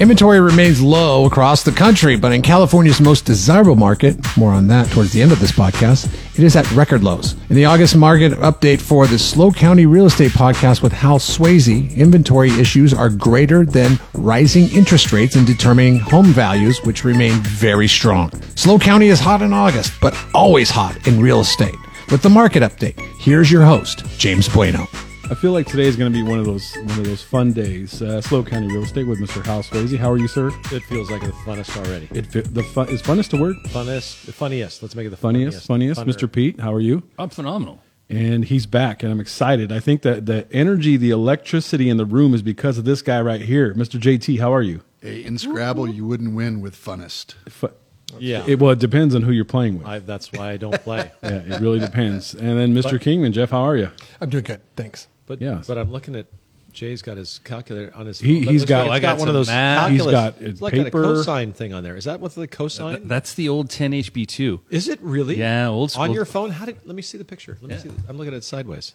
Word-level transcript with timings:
Inventory 0.00 0.40
remains 0.40 0.80
low 0.80 1.26
across 1.26 1.62
the 1.62 1.70
country, 1.70 2.16
but 2.16 2.32
in 2.32 2.40
California's 2.40 3.02
most 3.02 3.26
desirable 3.26 3.76
market, 3.76 4.16
more 4.34 4.50
on 4.50 4.66
that 4.68 4.90
towards 4.90 5.12
the 5.12 5.20
end 5.20 5.30
of 5.30 5.40
this 5.40 5.52
podcast, 5.52 6.10
it 6.38 6.42
is 6.42 6.56
at 6.56 6.70
record 6.72 7.04
lows. 7.04 7.34
In 7.50 7.56
the 7.56 7.66
August 7.66 7.94
market 7.96 8.32
update 8.32 8.80
for 8.80 9.06
the 9.06 9.18
SLO 9.18 9.52
County 9.52 9.84
Real 9.84 10.06
Estate 10.06 10.30
podcast 10.30 10.80
with 10.80 10.92
Hal 10.92 11.18
Sweasey, 11.18 11.94
inventory 11.94 12.48
issues 12.52 12.94
are 12.94 13.10
greater 13.10 13.66
than 13.66 14.00
rising 14.14 14.70
interest 14.70 15.12
rates 15.12 15.36
in 15.36 15.44
determining 15.44 15.98
home 15.98 16.28
values, 16.32 16.82
which 16.84 17.04
remain 17.04 17.34
very 17.42 17.86
strong. 17.86 18.30
SLO 18.56 18.78
County 18.78 19.08
is 19.08 19.20
hot 19.20 19.42
in 19.42 19.52
August, 19.52 19.92
but 20.00 20.16
always 20.32 20.70
hot 20.70 21.06
in 21.06 21.20
real 21.20 21.40
estate. 21.40 21.76
With 22.10 22.22
the 22.22 22.30
market 22.30 22.62
update, 22.62 22.98
here's 23.18 23.52
your 23.52 23.66
host, 23.66 24.06
James 24.16 24.48
Bueno. 24.48 24.88
I 25.30 25.34
feel 25.34 25.52
like 25.52 25.66
today 25.68 25.84
is 25.84 25.94
going 25.96 26.12
to 26.12 26.16
be 26.16 26.28
one 26.28 26.40
of 26.40 26.44
those 26.44 26.74
one 26.76 26.98
of 26.98 27.04
those 27.04 27.22
fun 27.22 27.52
days. 27.52 28.02
Uh, 28.02 28.20
SLO 28.20 28.42
County 28.42 28.66
Real 28.66 28.82
Estate 28.82 29.04
with 29.06 29.20
Mr. 29.20 29.44
Hal 29.44 29.62
Sweasey. 29.62 29.96
How 29.96 30.10
are 30.10 30.16
you, 30.18 30.26
sir? 30.26 30.48
It 30.72 30.82
feels 30.84 31.08
like 31.10 31.20
the 31.22 31.28
funnest 31.28 31.76
already. 31.76 32.08
It 32.12 32.26
fi- 32.26 32.40
the 32.40 32.64
fun 32.64 32.88
is 32.88 33.00
funnest 33.00 33.28
to 33.30 33.36
work. 33.36 33.56
Funnest, 33.68 34.26
the 34.26 34.32
funniest. 34.32 34.82
Let's 34.82 34.94
make 34.96 35.06
it 35.06 35.10
the 35.10 35.16
Funniest, 35.16 35.66
funniest. 35.66 36.00
Funner. 36.00 36.06
Mr. 36.06 36.30
Pete, 36.30 36.58
how 36.58 36.74
are 36.74 36.80
you? 36.80 37.04
I'm 37.18 37.28
phenomenal. 37.28 37.80
And 38.08 38.44
he's 38.44 38.66
back, 38.66 39.04
and 39.04 39.12
I'm 39.12 39.20
excited. 39.20 39.70
I 39.70 39.78
think 39.78 40.02
that 40.02 40.26
the 40.26 40.48
energy, 40.50 40.96
the 40.96 41.10
electricity 41.10 41.88
in 41.88 41.96
the 41.96 42.04
room 42.06 42.34
is 42.34 42.42
because 42.42 42.76
of 42.76 42.84
this 42.84 43.00
guy 43.00 43.20
right 43.20 43.40
here, 43.40 43.72
Mr. 43.74 44.00
JT. 44.00 44.40
How 44.40 44.52
are 44.52 44.62
you? 44.62 44.80
Hey, 45.00 45.24
in 45.24 45.38
Scrabble, 45.38 45.86
you 45.88 46.04
wouldn't 46.06 46.34
win 46.34 46.60
with 46.60 46.74
funnest. 46.74 47.34
Fu- 47.48 47.70
Yeah, 48.18 48.42
It, 48.48 48.58
well, 48.58 48.72
it 48.72 48.80
depends 48.80 49.14
on 49.14 49.22
who 49.22 49.30
you're 49.30 49.44
playing 49.44 49.78
with. 49.78 49.86
I, 49.86 50.00
that's 50.00 50.32
why 50.32 50.50
I 50.50 50.56
don't 50.56 50.82
play. 50.82 51.12
yeah, 51.22 51.30
it 51.30 51.60
really 51.60 51.78
depends. 51.78 52.34
And 52.34 52.58
then 52.58 52.74
Mr. 52.74 53.00
Kingman, 53.00 53.30
Jeff, 53.32 53.50
how 53.50 53.62
are 53.62 53.76
you? 53.76 53.90
I'm 54.20 54.28
doing 54.28 54.42
good. 54.42 54.60
Thanks. 54.74 55.06
But 55.30 55.40
Yes. 55.40 55.68
but 55.68 55.78
I'm 55.78 55.92
looking 55.92 56.16
at 56.16 56.26
Jay's 56.72 57.02
got 57.02 57.16
his 57.16 57.38
calculator 57.44 57.92
on 57.94 58.06
his. 58.06 58.18
He- 58.18 58.42
phone. 58.44 58.52
he's 58.52 58.64
got- 58.64 58.88
like 58.88 59.02
it's 59.04 59.06
I 59.08 59.12
got 59.12 59.18
one 59.20 59.28
of 59.28 59.34
those. 59.34 59.46
math. 59.46 59.90
He's 59.92 60.00
calculus- 60.02 60.12
got 60.12 60.42
it's 60.42 60.60
a 60.60 60.64
like 60.64 60.72
paper. 60.74 61.02
a 61.04 61.06
cosine 61.14 61.52
thing 61.52 61.72
on 61.72 61.84
there. 61.84 61.96
Is 61.96 62.02
that 62.06 62.18
what 62.20 62.34
the 62.34 62.48
cosine? 62.48 62.96
Th- 62.96 63.08
That's 63.08 63.34
the 63.34 63.48
old 63.48 63.68
10HB2. 63.68 64.58
Is 64.70 64.88
it 64.88 64.98
really? 65.00 65.38
Yeah, 65.38 65.68
old 65.68 65.94
On 65.96 66.12
your 66.12 66.24
phone? 66.24 66.50
How 66.50 66.64
did? 66.66 66.78
Let 66.84 66.96
me 66.96 67.02
see 67.02 67.16
the 67.16 67.24
picture. 67.24 67.56
Let 67.62 67.70
me 67.70 67.78
see. 67.78 67.88
The, 67.96 68.08
I'm 68.08 68.16
looking 68.18 68.34
at 68.34 68.38
it 68.38 68.44
sideways. 68.44 68.94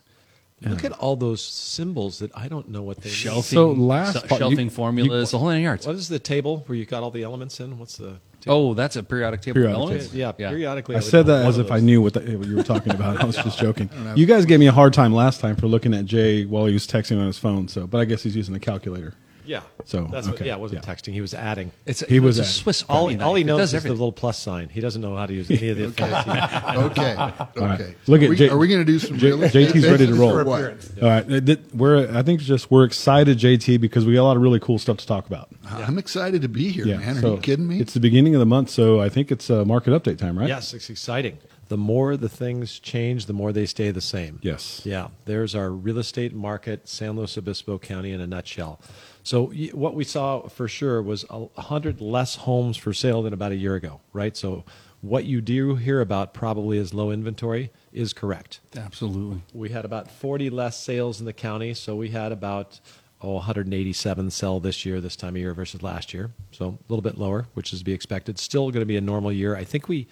Look 0.62 0.84
at 0.84 0.92
all 0.92 1.16
those 1.16 1.42
symbols 1.42 2.20
that 2.20 2.32
I 2.36 2.50
don't 2.50 2.68
know 2.70 2.82
what 2.82 2.98
they 2.98 3.10
mean. 3.10 3.16
Shelving, 3.16 3.44
So 3.44 3.72
last 3.72 4.16
s- 4.18 4.22
part- 4.24 4.32
you- 4.32 4.38
shelving 4.40 4.70
formulas, 4.70 5.32
the 5.32 5.38
whole 5.40 5.48
nine 5.50 5.62
yards. 5.64 5.88
What 5.88 5.96
is 5.96 6.10
the 6.10 6.20
table 6.20 6.64
where 6.68 6.78
you 6.78 6.86
got 6.86 7.02
all 7.02 7.12
the 7.12 7.24
elements 7.24 7.62
in? 7.62 7.78
What's 7.80 7.96
the? 7.96 8.18
Oh, 8.48 8.74
that's 8.74 8.96
a 8.96 9.04
periodic 9.04 9.42
table 9.42 9.56
Periodic 9.56 9.76
of 9.78 9.82
elements. 9.90 10.14
yeah, 10.14 10.32
periodically. 10.32 10.96
I 10.96 11.00
would 11.00 11.04
said 11.06 11.26
that 11.28 11.40
one 11.40 11.48
as 11.48 11.58
of 11.58 11.66
if 11.68 11.72
I 11.72 11.76
those. 11.78 11.84
knew 11.84 12.02
what, 12.02 12.14
the, 12.14 12.36
what 12.38 12.48
you 12.48 12.56
were 12.58 12.64
talking 12.64 12.94
about. 12.94 13.22
I 13.22 13.26
was 13.26 13.36
just 13.36 13.58
joking. 13.66 13.90
You 14.16 14.26
guys 14.26 14.46
gave 14.46 14.60
me 14.60 14.68
a 14.68 14.72
hard 14.72 14.94
time 14.94 15.14
last 15.14 15.40
time 15.42 15.56
for 15.56 15.68
looking 15.68 15.94
at 15.94 16.06
Jay 16.06 16.46
while 16.46 16.66
he 16.66 16.74
was 16.74 16.86
texting 16.88 17.20
on 17.20 17.28
his 17.28 17.38
phone. 17.40 17.68
So, 17.68 17.88
but 17.88 18.00
I 18.02 18.06
guess 18.06 18.24
he's 18.24 18.36
using 18.36 18.54
a 18.56 18.60
calculator. 18.60 19.14
Yeah. 19.46 19.62
So, 19.86 20.08
that's 20.12 20.28
what, 20.28 20.36
okay, 20.36 20.48
yeah. 20.48 20.56
It 20.56 20.60
wasn't 20.60 20.86
yeah. 20.86 20.94
texting. 20.94 21.14
He 21.14 21.22
was 21.22 21.34
adding. 21.34 21.72
It's 21.86 22.02
a, 22.02 22.06
He 22.08 22.20
was 22.20 22.40
it's 22.40 22.48
a 22.48 22.50
at- 22.50 22.56
Swiss. 22.56 22.84
All, 22.90 23.06
Army 23.06 23.20
all 23.22 23.36
he 23.36 23.44
knows 23.44 23.60
does 23.60 23.74
is 23.74 23.84
the 23.84 23.90
little 23.90 24.12
plus 24.12 24.38
sign. 24.40 24.70
He 24.70 24.82
doesn't 24.82 25.02
know 25.02 25.16
how 25.16 25.26
to 25.26 25.34
use 25.34 25.50
any 25.52 25.70
of 25.70 25.78
the 25.78 25.92
fancy. 25.92 26.30
Okay, 26.86 27.14
okay. 27.20 27.66
right. 27.66 27.96
Look 28.08 28.22
are 28.22 28.24
at 28.26 28.30
we, 28.30 28.36
J- 28.36 28.50
are 28.50 28.58
we 28.58 28.68
going 28.68 28.82
to 28.82 28.86
do 28.86 29.00
some 29.00 29.18
J- 29.18 29.28
real 29.28 29.44
estate 29.44 29.70
JT's 29.70 29.86
ready 29.88 30.08
to 30.08 30.14
roll. 30.16 30.32
or? 30.38 30.78
All 31.02 31.08
right, 31.08 31.60
we're. 31.74 32.16
I 32.16 32.22
think 32.24 32.42
just 32.42 32.70
we're 32.72 32.84
excited, 32.84 33.38
JT, 33.38 33.80
because 33.80 34.06
we 34.06 34.14
got 34.14 34.22
a 34.22 34.24
lot 34.24 34.36
of 34.38 34.42
really 34.44 34.60
cool 34.60 34.80
stuff 34.80 34.98
to 34.98 35.08
talk 35.08 35.28
about. 35.28 35.50
I'm 35.66 35.98
excited 35.98 36.42
to 36.42 36.48
be 36.50 36.70
here, 36.70 36.86
man. 36.86 37.18
Are 37.18 37.22
so 37.22 37.36
you 37.36 37.42
kidding 37.42 37.68
me? 37.68 37.80
It's 37.80 37.94
the 37.94 38.00
beginning 38.00 38.36
of 38.36 38.40
the 38.40 38.46
month, 38.46 38.70
so 38.70 39.00
I 39.02 39.10
think 39.10 39.32
it's 39.32 39.50
uh, 39.50 39.66
market 39.66 39.92
update 39.92 40.18
time, 40.18 40.38
right? 40.38 40.48
Yes, 40.48 40.74
it's 40.74 40.90
exciting. 40.90 41.38
The 41.68 41.78
more 41.78 42.16
the 42.16 42.30
things 42.30 42.78
change, 42.80 43.26
the 43.26 43.34
more 43.34 43.52
they 43.52 43.66
stay 43.66 43.90
the 43.90 44.00
same. 44.02 44.38
Yes. 44.44 44.82
Yeah. 44.86 45.08
There's 45.26 45.56
our 45.56 45.72
real 45.72 45.98
estate 45.98 46.32
market, 46.34 46.88
San 46.88 47.16
Luis 47.16 47.38
Obispo 47.40 47.80
County, 47.80 48.12
in 48.12 48.22
a 48.22 48.28
nutshell. 48.28 48.80
So 49.26 49.48
what 49.74 49.96
we 49.96 50.04
saw 50.04 50.48
for 50.48 50.68
sure 50.68 51.02
was 51.02 51.26
a 51.32 51.62
hundred 51.62 52.00
less 52.00 52.36
homes 52.36 52.78
for 52.78 52.94
sale 52.94 53.24
than 53.24 53.34
about 53.34 53.52
a 53.52 53.56
year 53.56 53.74
ago, 53.74 54.00
right? 54.14 54.38
So 54.38 54.64
what 55.02 55.26
you 55.26 55.42
do 55.42 55.76
hear 55.76 56.00
about 56.00 56.36
probably 56.36 56.78
as 56.78 56.94
low 56.94 57.10
inventory 57.10 57.72
is 57.92 58.14
correct. 58.14 58.60
Absolutely. 58.78 59.42
We 59.52 59.70
had 59.70 59.84
about 59.84 60.12
40 60.12 60.52
less 60.52 60.80
sales 60.80 61.20
in 61.20 61.26
the 61.26 61.34
county, 61.34 61.74
so 61.74 61.96
we 61.96 62.10
had 62.10 62.32
about 62.32 62.80
oh 63.20 63.34
187 63.34 64.30
sell 64.30 64.60
this 64.60 64.86
year, 64.86 65.02
this 65.02 65.16
time 65.16 65.36
of 65.36 65.38
year 65.38 65.56
versus 65.56 65.82
last 65.82 66.14
year. 66.14 66.32
So 66.52 66.68
a 66.68 66.78
little 66.88 67.02
bit 67.02 67.18
lower, 67.18 67.48
which 67.56 67.74
is 67.74 67.80
to 67.80 67.86
be 67.86 67.94
expected. 67.94 68.38
Still 68.38 68.70
going 68.70 68.82
to 68.82 68.86
be 68.86 68.98
a 68.98 69.02
normal 69.02 69.32
year. 69.32 69.56
I 69.56 69.64
think 69.64 69.88
we, 69.88 70.08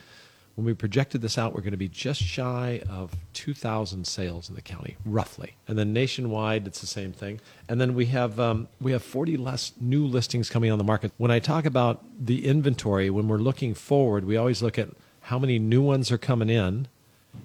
when 0.56 0.66
we 0.66 0.74
projected 0.74 1.22
this 1.22 1.38
out, 1.38 1.54
we're 1.54 1.62
going 1.62 1.72
to 1.72 1.78
be 1.78 1.90
just 1.90 2.22
shy 2.22 2.82
of 2.88 3.16
2,000 3.34 4.06
sales 4.06 4.50
in 4.50 4.56
the 4.56 4.62
county, 4.62 4.98
roughly. 5.04 5.56
And 5.68 5.78
then 5.80 5.94
nationwide, 5.94 6.68
it's 6.68 6.80
the 6.80 6.88
same 6.88 7.12
thing. 7.12 7.40
And 7.68 7.82
then 7.82 7.96
we 7.96 8.06
have 8.08 8.40
um, 8.40 8.68
we 8.80 8.92
have 8.92 9.02
40 9.02 9.38
less 9.38 9.72
new 9.82 10.06
listings 10.06 10.50
coming 10.50 10.72
on 10.72 10.78
the 10.78 10.84
market. 10.84 11.12
When 11.18 11.32
I 11.32 11.40
talk 11.40 11.66
about 11.66 12.04
the 12.20 12.46
inventory, 12.46 13.10
when 13.10 13.28
we're 13.28 13.38
looking 13.38 13.74
forward, 13.74 14.26
we 14.26 14.38
always 14.38 14.62
look 14.62 14.78
at 14.78 14.90
how 15.22 15.40
many 15.40 15.58
new 15.58 15.82
ones 15.82 16.12
are 16.12 16.18
coming 16.18 16.50
in 16.50 16.88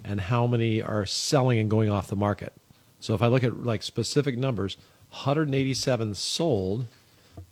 and 0.03 0.21
how 0.21 0.45
many 0.45 0.81
are 0.81 1.05
selling 1.05 1.57
and 1.57 1.69
going 1.69 1.89
off 1.89 2.07
the 2.07 2.15
market. 2.15 2.53
So 2.99 3.15
if 3.15 3.21
I 3.21 3.27
look 3.27 3.43
at 3.43 3.63
like 3.63 3.81
specific 3.81 4.37
numbers, 4.37 4.77
187 5.09 6.13
sold, 6.13 6.85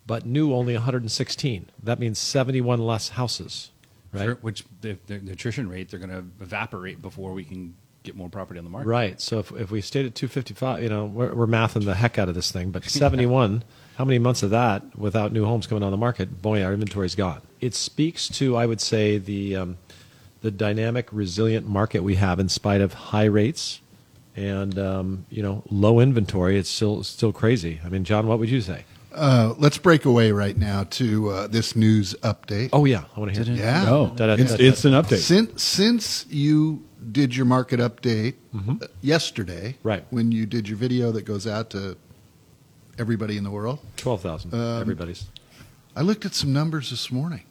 but 0.06 0.24
new 0.24 0.54
only 0.54 0.74
116. 0.74 1.70
That 1.82 1.98
means 1.98 2.18
71 2.18 2.78
less 2.78 3.10
houses, 3.10 3.70
right? 4.12 4.24
Sure, 4.24 4.34
Which 4.40 4.64
the, 4.80 4.98
the 5.06 5.18
nutrition 5.18 5.68
rate 5.68 5.90
they're 5.90 6.00
going 6.00 6.10
to 6.10 6.24
evaporate 6.42 7.00
before 7.02 7.32
we 7.32 7.44
can 7.44 7.74
get 8.02 8.16
more 8.16 8.28
property 8.28 8.58
on 8.58 8.64
the 8.64 8.70
market. 8.70 8.88
Right. 8.88 9.20
So 9.20 9.38
if, 9.38 9.52
if 9.52 9.70
we 9.70 9.80
stayed 9.80 10.06
at 10.06 10.14
255, 10.14 10.82
you 10.82 10.88
know, 10.88 11.04
we're, 11.04 11.34
we're 11.34 11.46
mathing 11.46 11.84
the 11.84 11.94
heck 11.94 12.18
out 12.18 12.28
of 12.28 12.34
this 12.34 12.50
thing, 12.50 12.70
but 12.70 12.84
71, 12.90 13.64
how 13.96 14.04
many 14.04 14.18
months 14.18 14.42
of 14.42 14.50
that 14.50 14.96
without 14.98 15.32
new 15.32 15.44
homes 15.44 15.66
coming 15.66 15.82
on 15.84 15.90
the 15.90 15.96
market? 15.96 16.40
Boy, 16.40 16.62
our 16.62 16.72
inventory's 16.72 17.14
gone. 17.14 17.42
It 17.60 17.74
speaks 17.74 18.28
to, 18.28 18.56
I 18.56 18.66
would 18.66 18.80
say, 18.80 19.18
the, 19.18 19.56
um, 19.56 19.78
the 20.40 20.50
dynamic, 20.50 21.08
resilient 21.12 21.68
market 21.68 22.02
we 22.02 22.14
have 22.14 22.38
in 22.38 22.48
spite 22.48 22.80
of 22.80 22.94
high 22.94 23.24
rates 23.24 23.80
and, 24.36 24.78
um, 24.78 25.26
you 25.30 25.42
know, 25.42 25.64
low 25.68 26.00
inventory. 26.00 26.56
It's 26.56 26.68
still, 26.70 27.02
still 27.02 27.32
crazy. 27.32 27.80
I 27.84 27.88
mean, 27.88 28.04
John, 28.04 28.26
what 28.26 28.38
would 28.38 28.48
you 28.48 28.60
say? 28.60 28.84
Uh, 29.14 29.54
let's 29.58 29.78
break 29.78 30.04
away 30.04 30.32
right 30.32 30.56
now 30.56 30.84
to 30.84 31.30
uh, 31.30 31.46
this 31.46 31.74
news 31.74 32.14
update. 32.22 32.70
Oh, 32.72 32.84
yeah. 32.84 33.04
I 33.16 33.20
want 33.20 33.34
to 33.34 33.42
hear 33.44 33.54
it. 33.54 33.58
yeah. 33.58 33.86
Oh, 33.88 34.06
Da- 34.14 34.26
da- 34.26 34.36
da- 34.36 34.42
it's, 34.42 34.52
it's 34.54 34.84
an 34.84 34.92
update. 34.92 35.18
Since 35.18 35.62
since 35.62 36.26
you 36.28 36.84
did 37.10 37.34
your 37.34 37.46
market 37.46 37.80
update 37.80 38.34
uh, 38.54 38.86
yesterday, 39.00 39.76
Mm-hmm. 39.78 39.88
Right. 39.88 40.04
When 40.10 40.30
you 40.32 40.46
did 40.46 40.68
your 40.68 40.76
video 40.76 41.10
that 41.12 41.22
goes 41.24 41.46
out 41.46 41.70
to 41.70 41.96
everybody 42.98 43.36
in 43.36 43.44
the 43.44 43.50
world, 43.50 43.78
12,000. 43.96 44.52
Um, 44.52 44.80
Everybody's. 44.82 45.24
I 45.96 46.02
looked 46.02 46.24
at 46.26 46.34
some 46.34 46.52
numbers 46.52 46.90
this 46.90 47.10
morning. 47.10 47.42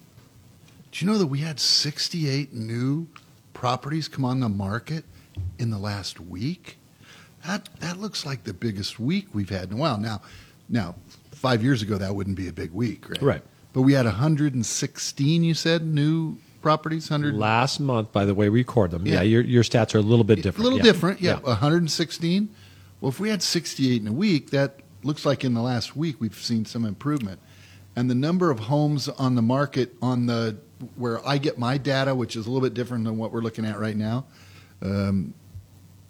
Do 0.92 1.04
you 1.06 1.12
know 1.12 1.18
that 1.18 1.28
we 1.28 1.40
had 1.40 1.60
68 1.60 2.54
new 2.54 3.08
properties 3.54 4.08
come 4.08 4.24
on 4.26 4.40
the 4.40 4.50
market 4.50 5.04
in 5.58 5.70
the 5.72 5.78
last 5.80 6.20
week? 6.20 6.78
That 7.46 7.68
that 7.80 7.98
looks 8.00 8.26
like 8.26 8.44
the 8.44 8.54
biggest 8.54 9.00
week 9.00 9.28
we've 9.34 9.50
had 9.50 9.70
in 9.70 9.74
a 9.74 9.78
while. 9.78 9.98
Now, 9.98 10.22
now, 10.70 10.96
five 11.38 11.64
years 11.64 11.82
ago 11.82 11.98
that 11.98 12.14
wouldn't 12.16 12.36
be 12.36 12.48
a 12.48 12.54
big 12.54 12.72
week, 12.72 13.10
right? 13.10 13.22
Right. 13.22 13.42
But 13.74 13.84
we 13.84 13.94
had 13.94 14.06
116. 14.06 15.44
You 15.44 15.54
said 15.54 15.86
new 15.86 16.38
properties. 16.62 17.10
100 17.10 17.36
Last 17.36 17.80
month, 17.80 18.12
by 18.12 18.26
the 18.26 18.34
way, 18.34 18.50
we 18.50 18.60
record 18.60 18.92
them. 18.92 19.06
Yeah, 19.06 19.16
Yeah. 19.16 19.22
your, 19.22 19.42
your 19.42 19.64
stats 19.64 19.94
are 19.96 20.00
a 20.00 20.02
little 20.02 20.26
bit 20.26 20.42
different. 20.42 20.60
A 20.60 20.64
little 20.64 20.80
yeah. 20.80 20.84
different, 20.84 21.22
yeah. 21.22 21.36
116. 21.40 22.50
Well, 23.00 23.10
if 23.10 23.20
we 23.20 23.30
had 23.30 23.44
68 23.44 24.02
in 24.02 24.08
a 24.08 24.12
week, 24.12 24.50
that 24.50 24.80
looks 25.04 25.26
like 25.26 25.44
in 25.46 25.54
the 25.54 25.62
last 25.62 25.96
week 25.96 26.20
we've 26.20 26.36
seen 26.36 26.66
some 26.66 26.86
improvement. 26.86 27.40
And 27.96 28.10
the 28.10 28.16
number 28.16 28.52
of 28.52 28.60
homes 28.60 29.08
on 29.10 29.36
the 29.36 29.42
market 29.42 29.96
on 30.02 30.26
the 30.26 30.58
where 30.96 31.26
I 31.28 31.38
get 31.40 31.58
my 31.58 31.78
data, 31.78 32.14
which 32.14 32.36
is 32.36 32.46
a 32.46 32.52
little 32.52 32.68
bit 32.68 32.74
different 32.76 33.04
than 33.06 33.18
what 33.18 33.32
we're 33.32 33.42
looking 33.42 33.66
at 33.66 33.80
right 33.80 33.96
now, 33.98 34.26
um, 34.84 35.34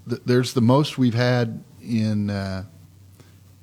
th- 0.10 0.22
there's 0.26 0.54
the 0.54 0.62
most 0.62 0.98
we've 0.98 1.14
had 1.14 1.64
in 1.82 2.30
uh, 2.30 2.64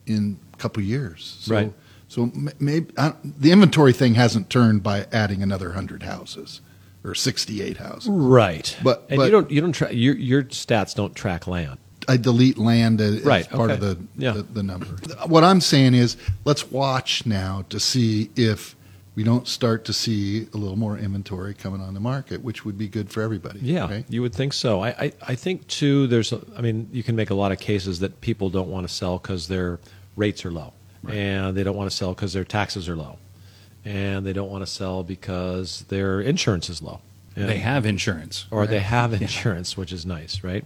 in 0.06 0.38
couple 0.64 0.82
of 0.82 0.88
years. 0.88 1.36
So, 1.41 1.54
Right. 1.54 1.72
So 2.08 2.30
maybe 2.60 2.86
the 3.24 3.50
inventory 3.50 3.92
thing 3.92 4.15
hasn't 4.15 4.48
turned 4.50 4.83
by 4.83 5.06
adding 5.12 5.42
another 5.42 5.72
hundred 5.72 6.04
houses 6.04 6.60
or 7.04 7.15
68 7.15 7.77
houses. 7.78 8.09
Right. 8.09 8.77
But- 8.83 9.06
and 9.10 9.16
but- 9.18 9.24
you 9.24 9.30
don't 9.30 9.50
you 9.50 9.60
don't 9.60 9.72
track 9.72 9.91
your 9.92 10.15
your 10.16 10.44
stats 10.44 10.94
don't 10.94 11.15
track 11.15 11.47
land. 11.47 11.78
I 12.06 12.16
delete 12.18 12.59
land 12.59 13.00
as, 13.00 13.22
Right, 13.24 13.48
part 13.48 13.71
okay. 13.71 13.74
of 13.74 13.80
the, 13.80 13.98
Yeah. 14.16 14.33
the 14.33 14.42
the 14.42 14.62
number. 14.62 14.86
What 15.27 15.42
I'm 15.42 15.60
saying 15.62 15.94
is, 15.94 16.16
let's 16.44 16.71
watch 16.71 17.24
now 17.27 17.65
to 17.71 17.80
see 17.80 18.30
if 18.36 18.77
we 19.16 19.22
don't 19.24 19.48
start 19.48 19.84
to 19.86 19.92
see 19.92 20.47
a 20.53 20.56
little 20.59 20.77
more 20.77 20.98
inventory 20.98 21.54
coming 21.54 21.80
on 21.80 21.94
the 21.94 22.00
market, 22.00 22.42
which 22.44 22.65
would 22.66 22.77
be 22.77 22.89
good 22.89 23.09
for 23.10 23.22
everybody. 23.22 23.60
Yeah, 23.62 23.89
right? 23.89 24.04
you 24.10 24.21
would 24.22 24.34
think 24.34 24.53
so. 24.53 24.83
I, 24.83 24.89
I, 24.89 25.12
I 25.28 25.34
think 25.34 25.66
too. 25.66 26.06
There's, 26.06 26.33
a, 26.33 26.41
I 26.56 26.60
mean, 26.60 26.89
you 26.92 27.03
can 27.03 27.16
make 27.16 27.30
a 27.30 27.34
lot 27.34 27.53
of 27.53 27.59
cases 27.59 28.00
that 28.00 28.21
people 28.21 28.50
don't 28.50 28.68
want 28.68 28.86
to 28.86 28.92
sell 28.92 29.18
because 29.18 29.48
their 29.48 29.78
rates 30.16 30.45
are 30.45 30.51
low, 30.51 30.72
and 31.09 31.57
they 31.57 31.63
don't 31.65 31.77
want 31.77 31.91
to 31.91 31.97
sell 31.97 32.15
because 32.15 32.33
their 32.33 32.45
taxes 32.45 32.89
are 32.89 32.97
low, 32.97 33.19
and 33.84 34.25
they 34.27 34.33
don't 34.33 34.51
want 34.51 34.63
to 34.65 34.71
sell 34.71 35.03
because 35.03 35.83
their 35.89 36.21
insurance 36.21 36.69
is 36.71 36.83
low. 36.83 37.01
And- 37.37 37.49
They 37.49 37.59
have 37.59 37.84
insurance. 37.87 38.47
or 38.51 38.66
they 38.66 38.81
have 38.81 39.13
insurance, 39.22 39.77
which 39.77 39.93
is 39.93 40.07
nice, 40.07 40.43
right? 40.45 40.65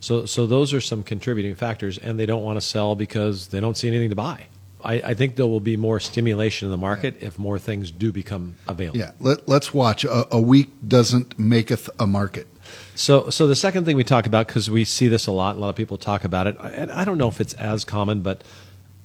So, 0.00 0.26
so 0.26 0.46
those 0.46 0.72
are 0.74 0.80
some 0.80 1.02
contributing 1.02 1.54
factors, 1.54 1.98
and 1.98 2.18
they 2.18 2.26
don't 2.26 2.42
want 2.42 2.56
to 2.58 2.66
sell 2.66 2.94
because 2.94 3.48
they 3.48 3.60
don't 3.60 3.76
see 3.76 3.88
anything 3.88 4.10
to 4.10 4.16
buy. 4.16 4.46
I, 4.84 4.94
I 4.94 5.14
think 5.14 5.36
there 5.36 5.46
will 5.46 5.58
be 5.60 5.76
more 5.76 5.98
stimulation 5.98 6.66
in 6.66 6.70
the 6.70 6.76
market 6.76 7.16
if 7.20 7.38
more 7.38 7.58
things 7.58 7.90
do 7.90 8.12
become 8.12 8.56
available. 8.68 8.98
Yeah, 8.98 9.12
let, 9.20 9.48
let's 9.48 9.72
watch. 9.74 10.04
A, 10.04 10.26
a 10.34 10.40
week 10.40 10.68
doesn't 10.86 11.38
maketh 11.38 11.88
a 11.98 12.06
market. 12.06 12.46
So, 12.94 13.30
so 13.30 13.46
the 13.46 13.56
second 13.56 13.84
thing 13.84 13.96
we 13.96 14.04
talk 14.04 14.26
about 14.26 14.46
because 14.46 14.70
we 14.70 14.84
see 14.84 15.08
this 15.08 15.26
a 15.26 15.32
lot, 15.32 15.56
a 15.56 15.58
lot 15.58 15.70
of 15.70 15.76
people 15.76 15.96
talk 15.96 16.24
about 16.24 16.46
it, 16.46 16.56
and 16.60 16.90
I 16.92 17.04
don't 17.04 17.18
know 17.18 17.28
if 17.28 17.40
it's 17.40 17.54
as 17.54 17.84
common, 17.84 18.20
but 18.20 18.44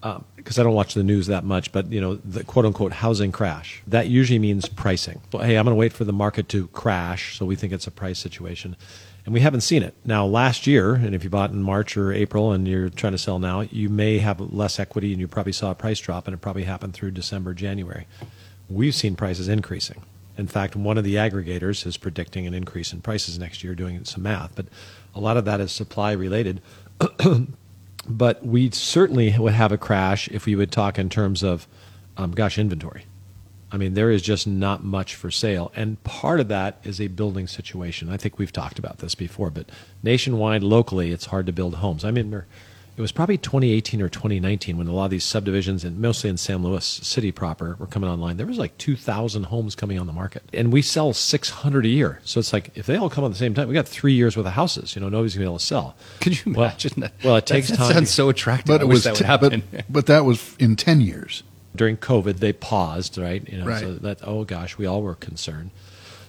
Um, 0.03 0.25
because 0.35 0.57
I 0.57 0.63
don't 0.63 0.73
watch 0.73 0.95
the 0.95 1.03
news 1.03 1.27
that 1.27 1.43
much, 1.43 1.71
but 1.71 1.91
you 1.91 2.01
know, 2.01 2.15
the 2.15 2.43
quote 2.43 2.65
unquote 2.65 2.91
housing 2.91 3.31
crash 3.31 3.83
that 3.85 4.07
usually 4.07 4.39
means 4.39 4.67
pricing. 4.67 5.21
Hey, 5.31 5.57
I'm 5.57 5.65
going 5.65 5.75
to 5.75 5.79
wait 5.79 5.93
for 5.93 6.03
the 6.05 6.13
market 6.13 6.49
to 6.49 6.67
crash, 6.69 7.37
so 7.37 7.45
we 7.45 7.55
think 7.55 7.71
it's 7.71 7.85
a 7.85 7.91
price 7.91 8.17
situation, 8.17 8.75
and 9.25 9.33
we 9.33 9.41
haven't 9.41 9.61
seen 9.61 9.83
it. 9.83 9.93
Now, 10.03 10.25
last 10.25 10.65
year, 10.65 10.95
and 10.95 11.13
if 11.13 11.23
you 11.23 11.29
bought 11.29 11.51
in 11.51 11.61
March 11.61 11.95
or 11.95 12.11
April 12.11 12.51
and 12.51 12.67
you're 12.67 12.89
trying 12.89 13.11
to 13.11 13.19
sell 13.19 13.37
now, 13.37 13.61
you 13.61 13.89
may 13.89 14.17
have 14.17 14.39
less 14.39 14.79
equity, 14.79 15.11
and 15.11 15.21
you 15.21 15.27
probably 15.27 15.53
saw 15.53 15.69
a 15.69 15.75
price 15.75 15.99
drop, 15.99 16.27
and 16.27 16.33
it 16.33 16.41
probably 16.41 16.63
happened 16.63 16.95
through 16.95 17.11
December, 17.11 17.53
January. 17.53 18.07
We've 18.67 18.95
seen 18.95 19.15
prices 19.15 19.47
increasing. 19.47 20.01
In 20.35 20.47
fact, 20.47 20.75
one 20.75 20.97
of 20.97 21.03
the 21.03 21.15
aggregators 21.15 21.85
is 21.85 21.97
predicting 21.97 22.47
an 22.47 22.55
increase 22.55 22.91
in 22.91 23.01
prices 23.01 23.37
next 23.37 23.63
year, 23.63 23.75
doing 23.75 24.03
some 24.05 24.23
math, 24.23 24.55
but 24.55 24.65
a 25.13 25.19
lot 25.19 25.37
of 25.37 25.45
that 25.45 25.59
is 25.59 25.71
supply 25.71 26.13
related. 26.13 26.59
but 28.07 28.45
we 28.45 28.69
certainly 28.71 29.35
would 29.37 29.53
have 29.53 29.71
a 29.71 29.77
crash 29.77 30.27
if 30.29 30.45
we 30.45 30.55
would 30.55 30.71
talk 30.71 30.97
in 30.97 31.09
terms 31.09 31.43
of, 31.43 31.67
um, 32.17 32.31
gosh, 32.31 32.57
inventory. 32.57 33.05
I 33.71 33.77
mean, 33.77 33.93
there 33.93 34.11
is 34.11 34.21
just 34.21 34.45
not 34.47 34.83
much 34.83 35.15
for 35.15 35.31
sale. 35.31 35.71
And 35.75 36.03
part 36.03 36.39
of 36.41 36.49
that 36.49 36.79
is 36.83 36.99
a 36.99 37.07
building 37.07 37.47
situation. 37.47 38.09
I 38.09 38.17
think 38.17 38.37
we've 38.37 38.51
talked 38.51 38.77
about 38.77 38.97
this 38.97 39.15
before, 39.15 39.49
but 39.49 39.69
nationwide, 40.03 40.61
locally, 40.61 41.11
it's 41.11 41.27
hard 41.27 41.45
to 41.45 41.53
build 41.53 41.75
homes. 41.75 42.03
I 42.03 42.11
mean, 42.11 42.43
it 42.97 43.01
was 43.01 43.11
probably 43.11 43.37
2018 43.37 44.01
or 44.01 44.09
2019 44.09 44.77
when 44.77 44.87
a 44.87 44.91
lot 44.91 45.05
of 45.05 45.11
these 45.11 45.23
subdivisions, 45.23 45.83
and 45.83 45.99
mostly 45.99 46.29
in 46.29 46.37
San 46.37 46.61
Luis 46.61 46.85
City 46.85 47.31
proper, 47.31 47.75
were 47.79 47.87
coming 47.87 48.09
online. 48.09 48.37
There 48.37 48.45
was 48.45 48.57
like 48.57 48.77
2,000 48.77 49.45
homes 49.45 49.75
coming 49.75 49.97
on 49.97 50.07
the 50.07 50.13
market, 50.13 50.43
and 50.53 50.71
we 50.73 50.81
sell 50.81 51.13
600 51.13 51.85
a 51.85 51.89
year. 51.89 52.19
So 52.23 52.39
it's 52.39 52.51
like 52.53 52.69
if 52.75 52.85
they 52.85 52.97
all 52.97 53.09
come 53.09 53.23
at 53.23 53.29
the 53.31 53.37
same 53.37 53.53
time, 53.53 53.67
we 53.67 53.73
got 53.73 53.87
three 53.87 54.13
years 54.13 54.35
worth 54.35 54.45
of 54.45 54.53
houses. 54.53 54.95
You 54.95 55.01
know, 55.01 55.09
nobody's 55.09 55.33
gonna 55.35 55.45
be 55.45 55.49
able 55.49 55.57
to 55.59 55.65
sell. 55.65 55.95
Could 56.19 56.45
you 56.45 56.53
Well- 56.53 56.65
imagine 56.65 56.99
that? 57.01 57.13
well, 57.23 57.37
it 57.37 57.45
takes 57.45 57.69
that, 57.69 57.77
time. 57.77 57.93
Sounds 57.93 58.11
so 58.11 58.29
attractive. 58.29 58.67
But 58.67 58.81
I 58.81 58.83
it 58.83 58.87
wish 58.87 58.95
was 58.95 59.03
that 59.05 59.13
would 59.13 59.19
te- 59.19 59.25
happen. 59.25 59.63
But, 59.71 59.85
but 59.89 60.05
that 60.07 60.25
was 60.25 60.55
in 60.59 60.75
ten 60.75 61.01
years. 61.01 61.43
during 61.73 61.95
COVID, 61.95 62.39
they 62.39 62.51
paused, 62.51 63.17
right? 63.17 63.47
You 63.47 63.59
know, 63.59 63.65
Right. 63.65 63.79
so 63.79 63.93
that 63.95 64.19
oh 64.23 64.43
gosh, 64.43 64.77
we 64.77 64.85
all 64.85 65.01
were 65.01 65.15
concerned. 65.15 65.71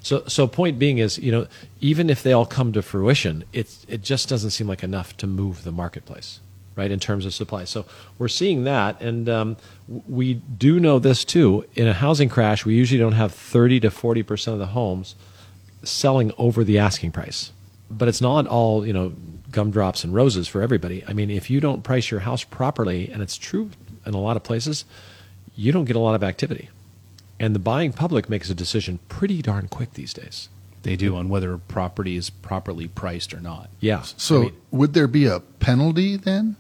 So, 0.05 0.23
so 0.27 0.47
point 0.49 0.79
being 0.81 0.99
is, 0.99 1.19
you 1.19 1.31
know, 1.33 1.47
even 1.81 2.11
if 2.11 2.23
they 2.23 2.33
all 2.33 2.47
come 2.47 2.73
to 2.73 2.83
fruition, 2.83 3.43
it's 3.53 3.85
it 3.89 4.03
just 4.03 4.29
doesn't 4.29 4.51
seem 4.51 4.69
like 4.69 4.83
enough 4.85 5.17
to 5.19 5.27
move 5.27 5.65
the 5.65 5.73
marketplace, 5.73 6.39
right? 6.77 6.91
In 6.91 6.99
terms 6.99 7.27
of 7.27 7.35
supply. 7.35 7.65
So 7.65 7.85
we're 8.19 8.29
seeing 8.29 8.65
that, 8.65 9.01
and 9.01 9.29
um, 9.29 9.57
we 10.09 10.35
do 10.35 10.81
know 10.81 10.99
this 10.99 11.25
too. 11.25 11.65
In 11.75 11.87
a 11.87 11.93
housing 11.93 12.29
crash, 12.29 12.65
we 12.65 12.75
usually 12.75 13.01
don't 13.01 13.13
have 13.13 13.33
thirty 13.33 13.81
to 13.81 13.91
forty 13.91 14.23
percent 14.23 14.55
of 14.55 14.59
the 14.59 14.67
homes 14.67 15.15
selling 15.83 16.33
over 16.39 16.65
the 16.65 16.79
asking 16.79 17.13
price. 17.13 17.53
But 17.91 18.09
it's 18.09 18.21
not 18.21 18.47
all, 18.47 18.87
you 18.87 18.93
know, 18.93 19.13
gumdrops 19.51 20.03
and 20.05 20.15
roses 20.15 20.49
for 20.49 20.63
everybody. 20.63 21.05
I 21.07 21.13
mean, 21.13 21.31
if 21.31 21.51
you 21.51 21.61
don't 21.61 21.83
price 21.83 22.11
your 22.11 22.21
house 22.21 22.43
properly, 22.45 23.11
and 23.11 23.23
it's 23.23 23.37
true 23.37 23.71
in 24.07 24.15
a 24.15 24.21
lot 24.21 24.37
of 24.37 24.43
places, 24.43 24.85
you 25.55 25.73
don't 25.73 25.85
get 25.85 25.97
a 25.97 25.99
lot 25.99 26.15
of 26.15 26.23
activity. 26.23 26.71
And 27.39 27.55
the 27.55 27.59
buying 27.59 27.93
public 27.93 28.29
makes 28.29 28.49
a 28.49 28.55
decision 28.55 29.01
pretty 29.09 29.43
darn 29.43 29.69
quick 29.69 29.93
these 29.95 30.15
days. 30.15 30.49
They 30.83 30.97
do 30.97 31.17
on 31.17 31.29
whether 31.29 31.53
a 31.53 31.59
property 31.59 32.17
is 32.17 32.31
properly 32.31 32.89
priced 32.89 33.33
or 33.33 33.41
not. 33.41 33.71
Yeah. 33.81 34.03
So 34.03 34.37
I 34.37 34.41
mean, 34.45 34.57
would 34.73 34.95
there 34.95 35.07
be 35.07 35.27
a 35.27 35.41
penalty 35.41 36.17
then? 36.17 36.57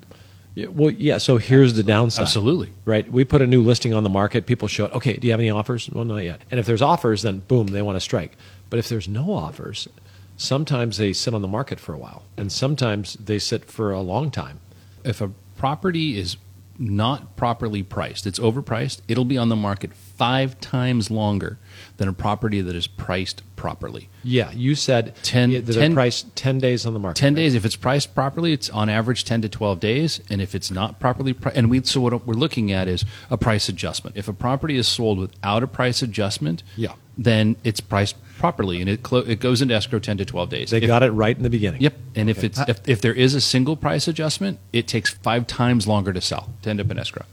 yeah, 0.54 0.66
well, 0.68 0.90
yeah. 0.90 1.18
So 1.18 1.38
here's 1.38 1.74
the 1.74 1.82
downside. 1.82 2.22
Absolutely. 2.22 2.70
Right. 2.84 3.10
We 3.10 3.24
put 3.24 3.42
a 3.42 3.46
new 3.46 3.62
listing 3.62 3.94
on 3.94 4.04
the 4.04 4.10
market. 4.10 4.46
People 4.46 4.68
show 4.68 4.84
it. 4.86 4.92
Okay. 4.92 5.16
Do 5.16 5.26
you 5.26 5.32
have 5.32 5.40
any 5.40 5.50
offers? 5.50 5.90
Well, 5.90 6.04
not 6.04 6.18
yet. 6.18 6.42
And 6.50 6.60
if 6.60 6.66
there's 6.66 6.82
offers, 6.82 7.22
then 7.22 7.40
boom, 7.40 7.68
they 7.68 7.82
want 7.82 7.96
to 7.96 8.00
strike. 8.00 8.36
But 8.70 8.78
if 8.78 8.88
there's 8.88 9.08
no 9.08 9.32
offers, 9.32 9.88
sometimes 10.36 10.98
they 10.98 11.12
sit 11.12 11.34
on 11.34 11.42
the 11.42 11.48
market 11.48 11.80
for 11.80 11.94
a 11.94 11.98
while, 11.98 12.22
and 12.36 12.50
sometimes 12.50 13.14
they 13.14 13.38
sit 13.38 13.64
for 13.64 13.92
a 13.92 14.00
long 14.00 14.30
time. 14.30 14.60
If 15.04 15.20
a 15.20 15.30
property 15.56 16.18
is 16.18 16.36
not 16.78 17.36
properly 17.36 17.82
priced, 17.82 18.26
it's 18.26 18.38
overpriced, 18.38 19.02
it'll 19.08 19.24
be 19.24 19.38
on 19.38 19.48
the 19.48 19.56
market 19.56 19.92
five 20.22 20.60
times 20.60 21.10
longer 21.10 21.58
than 21.96 22.06
a 22.08 22.12
property 22.12 22.60
that 22.60 22.76
is 22.76 22.86
priced 22.86 23.42
properly. 23.56 24.08
Yeah. 24.22 24.52
You 24.52 24.76
said 24.76 25.14
Ten- 25.24 25.50
yeah, 25.50 25.60
ten- 25.62 25.94
priced 25.94 26.34
ten 26.36 26.58
days 26.58 26.86
on 26.86 26.92
the 26.94 27.00
market. 27.00 27.18
10 27.20 27.34
days 27.34 27.54
if 27.56 27.64
it's 27.64 27.74
priced 27.76 28.14
properly 28.14 28.52
it's 28.52 28.70
on 28.70 28.88
average 28.88 29.24
10 29.24 29.42
to 29.42 29.48
12 29.48 29.80
days 29.80 30.20
and 30.30 30.40
if 30.40 30.54
it's 30.54 30.70
not 30.70 31.00
properly 31.00 31.32
priced 31.32 31.56
and 31.56 31.70
we 31.70 31.82
so 31.82 32.00
what 32.00 32.24
we're 32.26 32.34
looking 32.34 32.70
at 32.70 32.86
is 32.86 33.04
a 33.30 33.36
price 33.36 33.68
adjustment 33.68 34.16
if 34.16 34.28
a 34.28 34.32
property 34.32 34.76
is 34.76 34.86
sold 34.86 35.18
without 35.18 35.62
a 35.64 35.66
price 35.66 36.02
adjustment 36.02 36.62
Yeah. 36.76 36.92
then 37.18 37.56
it's 37.64 37.80
priced 37.80 38.14
properly 38.38 38.80
and 38.80 38.88
it 38.90 39.02
clo- 39.02 39.26
it 39.34 39.40
goes 39.40 39.60
into 39.62 39.74
escrow 39.74 39.98
10 39.98 40.18
to 40.18 40.24
12 40.24 40.48
days 40.50 40.70
They 40.70 40.78
If- 40.78 40.86
got 40.86 41.02
it 41.02 41.10
right 41.10 41.36
in 41.36 41.42
the 41.42 41.50
beginning. 41.50 41.80
yep 41.80 41.94
and 42.14 42.30
if 42.30 42.42
it's 42.44 42.60
if, 42.68 42.80
if 42.88 43.00
there 43.00 43.14
is 43.14 43.34
a 43.34 43.40
single 43.40 43.76
price 43.76 44.06
adjustment 44.06 44.58
it 44.72 44.86
takes 44.86 45.10
five 45.10 45.46
times 45.48 45.86
longer 45.88 46.12
to 46.12 46.20
sell 46.20 46.50
to 46.62 46.70
end 46.70 46.80
up 46.80 46.90
in 46.92 46.98
escrow 46.98 47.24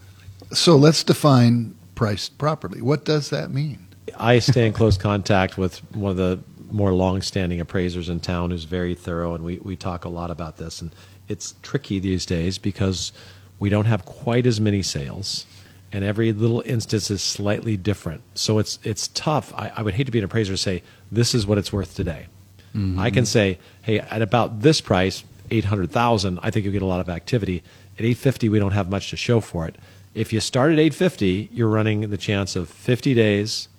So 0.54 0.76
let's 0.76 1.04
define 1.04 1.76
priced 2.00 2.38
properly. 2.38 2.82
What 2.82 3.04
does 3.04 3.30
that 3.30 3.52
mean? 3.52 3.86
I 4.18 4.40
stay 4.40 4.66
in 4.66 4.72
close 4.72 4.98
contact 4.98 5.58
with 5.58 5.80
one 5.94 6.12
of 6.12 6.16
the 6.16 6.40
more 6.72 6.94
long-standing 6.94 7.60
appraisers 7.60 8.08
in 8.08 8.22
town 8.22 8.52
who's 8.52 8.64
very 8.64 8.96
thorough, 8.96 9.36
and 9.36 9.44
we, 9.44 9.58
we 9.58 9.76
talk 9.76 10.06
a 10.06 10.10
lot 10.10 10.32
about 10.32 10.56
this. 10.56 10.82
And 10.82 10.96
it's 11.28 11.56
tricky 11.62 12.00
these 12.00 12.26
days 12.26 12.58
because 12.58 13.12
we 13.60 13.68
don't 13.68 13.84
have 13.84 14.06
quite 14.06 14.46
as 14.46 14.62
many 14.62 14.82
sales, 14.82 15.46
and 15.92 16.06
every 16.06 16.32
little 16.32 16.64
instance 16.66 17.12
is 17.12 17.22
slightly 17.22 17.76
different. 17.76 18.22
So 18.34 18.60
it's 18.60 18.80
it's 18.86 19.10
tough. 19.10 19.54
I, 19.54 19.74
I 19.76 19.82
would 19.82 19.96
hate 19.96 20.06
to 20.06 20.12
be 20.12 20.20
an 20.20 20.26
appraiser 20.26 20.54
and 20.54 20.60
say 20.60 20.84
this 21.12 21.36
is 21.36 21.46
what 21.46 21.58
it's 21.58 21.74
worth 21.74 21.96
today. 21.96 22.28
Mm-hmm. 22.74 22.98
I 22.98 23.10
can 23.12 23.26
say, 23.26 23.60
hey, 23.82 24.00
at 24.00 24.22
about 24.22 24.62
this 24.62 24.80
price, 24.80 25.26
eight 25.52 25.66
hundred 25.66 25.92
thousand, 25.92 26.40
I 26.44 26.50
think 26.50 26.64
you'll 26.64 26.78
get 26.80 26.82
a 26.82 26.94
lot 26.96 27.02
of 27.02 27.10
activity. 27.10 27.62
At 27.98 28.06
eight 28.06 28.18
fifty, 28.18 28.48
we 28.48 28.58
don't 28.58 28.72
have 28.72 28.90
much 28.90 29.10
to 29.10 29.18
show 29.18 29.42
for 29.42 29.68
it. 29.68 29.76
If 30.20 30.34
you 30.34 30.42
start 30.42 30.74
at 30.74 30.80
eight 30.80 30.94
fifty, 30.94 31.50
you're 31.52 31.70
running 31.70 32.10
the 32.10 32.18
chance 32.18 32.56
of 32.56 32.68
fifty 32.68 33.14
days 33.14 33.70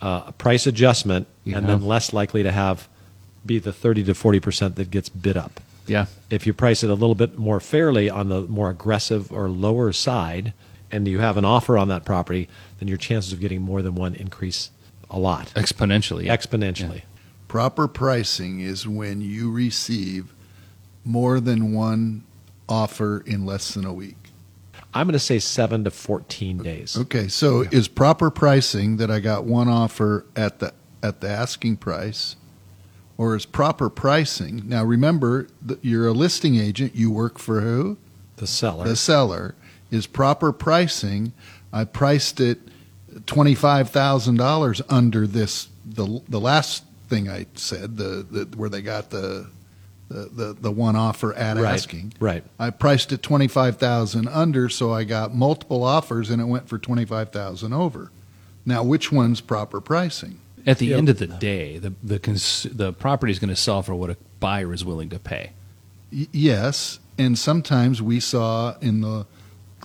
uh, 0.00 0.22
a 0.26 0.32
price 0.32 0.66
adjustment 0.66 1.26
and 1.44 1.68
then 1.68 1.82
less 1.82 2.12
likely 2.12 2.42
to 2.42 2.52
have 2.52 2.88
be 3.46 3.58
the 3.58 3.72
30 3.72 4.04
to 4.04 4.14
40 4.14 4.40
percent 4.40 4.76
that 4.76 4.90
gets 4.90 5.08
bid 5.08 5.36
up. 5.36 5.60
yeah 5.86 6.06
If 6.28 6.46
you 6.46 6.52
price 6.52 6.82
it 6.82 6.90
a 6.90 6.94
little 6.94 7.14
bit 7.14 7.38
more 7.38 7.60
fairly 7.60 8.10
on 8.10 8.28
the 8.28 8.42
more 8.42 8.68
aggressive 8.68 9.32
or 9.32 9.48
lower 9.48 9.92
side, 9.92 10.52
and 10.90 11.06
you 11.08 11.20
have 11.20 11.36
an 11.36 11.44
offer 11.44 11.78
on 11.78 11.88
that 11.88 12.04
property, 12.04 12.48
then 12.78 12.88
your 12.88 12.98
chances 12.98 13.32
of 13.32 13.40
getting 13.40 13.62
more 13.62 13.80
than 13.80 13.94
one 13.94 14.14
increase 14.14 14.70
a 15.10 15.18
lot, 15.18 15.52
exponentially 15.54 16.24
yeah. 16.24 16.36
exponentially. 16.36 17.02
Proper 17.46 17.88
pricing 17.88 18.60
is 18.60 18.86
when 18.86 19.22
you 19.22 19.50
receive 19.50 20.34
more 21.04 21.40
than 21.40 21.72
one 21.72 22.24
offer 22.68 23.22
in 23.24 23.46
less 23.46 23.72
than 23.72 23.86
a 23.86 23.92
week. 23.92 24.16
I'm 24.94 25.06
going 25.06 25.12
to 25.12 25.18
say 25.18 25.38
seven 25.38 25.84
to 25.84 25.90
14 25.90 26.58
days. 26.58 26.96
Okay, 26.96 27.28
so 27.28 27.62
is 27.70 27.88
proper 27.88 28.30
pricing 28.30 28.96
that 28.96 29.10
I 29.10 29.20
got 29.20 29.44
one 29.44 29.68
offer 29.68 30.24
at 30.34 30.58
the 30.60 30.72
at 31.02 31.20
the 31.20 31.28
asking 31.28 31.76
price, 31.76 32.36
or 33.16 33.36
is 33.36 33.46
proper 33.46 33.88
pricing? 33.90 34.62
Now 34.66 34.84
remember, 34.84 35.48
that 35.62 35.84
you're 35.84 36.08
a 36.08 36.12
listing 36.12 36.56
agent. 36.56 36.94
You 36.94 37.10
work 37.10 37.38
for 37.38 37.60
who? 37.60 37.98
The 38.36 38.46
seller. 38.46 38.84
The 38.86 38.96
seller. 38.96 39.54
Is 39.90 40.06
proper 40.06 40.52
pricing? 40.52 41.32
I 41.72 41.84
priced 41.84 42.40
it 42.40 42.58
twenty 43.26 43.54
five 43.54 43.90
thousand 43.90 44.36
dollars 44.36 44.82
under 44.88 45.26
this 45.26 45.68
the 45.84 46.22
the 46.28 46.40
last 46.40 46.84
thing 47.08 47.28
I 47.28 47.46
said 47.54 47.96
the, 47.96 48.26
the 48.30 48.56
where 48.56 48.68
they 48.68 48.82
got 48.82 49.10
the 49.10 49.48
the, 50.08 50.28
the, 50.32 50.56
the 50.58 50.70
one 50.72 50.96
offer 50.96 51.34
at 51.34 51.56
Right, 51.58 51.72
asking. 51.74 52.14
right. 52.18 52.42
I 52.58 52.70
priced 52.70 53.12
it 53.12 53.22
twenty 53.22 53.46
five 53.48 53.76
thousand 53.76 54.28
under, 54.28 54.68
so 54.68 54.92
I 54.92 55.04
got 55.04 55.34
multiple 55.34 55.84
offers, 55.84 56.30
and 56.30 56.40
it 56.40 56.46
went 56.46 56.68
for 56.68 56.78
twenty 56.78 57.04
five 57.04 57.30
thousand 57.30 57.72
over. 57.74 58.10
Now, 58.64 58.82
which 58.82 59.10
one's 59.12 59.40
proper 59.40 59.80
pricing? 59.80 60.40
at 60.66 60.78
the 60.78 60.86
Yeah. 60.86 60.96
end 60.96 61.08
of 61.08 61.18
the 61.18 61.26
day 61.28 61.78
the 61.78 61.94
the 62.02 62.18
cons- 62.18 62.66
the 62.70 62.92
property 62.92 63.30
is 63.32 63.38
going 63.38 63.48
to 63.48 63.56
sell 63.56 63.80
for 63.80 63.94
what 63.94 64.10
a 64.10 64.16
buyer 64.40 64.74
is 64.74 64.84
willing 64.84 65.08
to 65.08 65.18
pay 65.18 65.52
Y- 66.12 66.26
yes, 66.32 66.98
and 67.16 67.38
sometimes 67.38 68.02
we 68.02 68.18
saw 68.20 68.76
in 68.80 69.00
the 69.00 69.24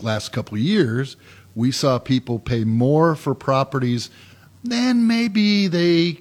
last 0.01 0.33
couple 0.33 0.55
of 0.55 0.61
years, 0.61 1.15
we 1.55 1.71
saw 1.71 1.99
people 1.99 2.39
pay 2.39 2.63
more 2.63 3.15
for 3.15 3.33
properties 3.35 4.09
than 4.63 5.05
maybe 5.07 5.67
they, 5.67 6.19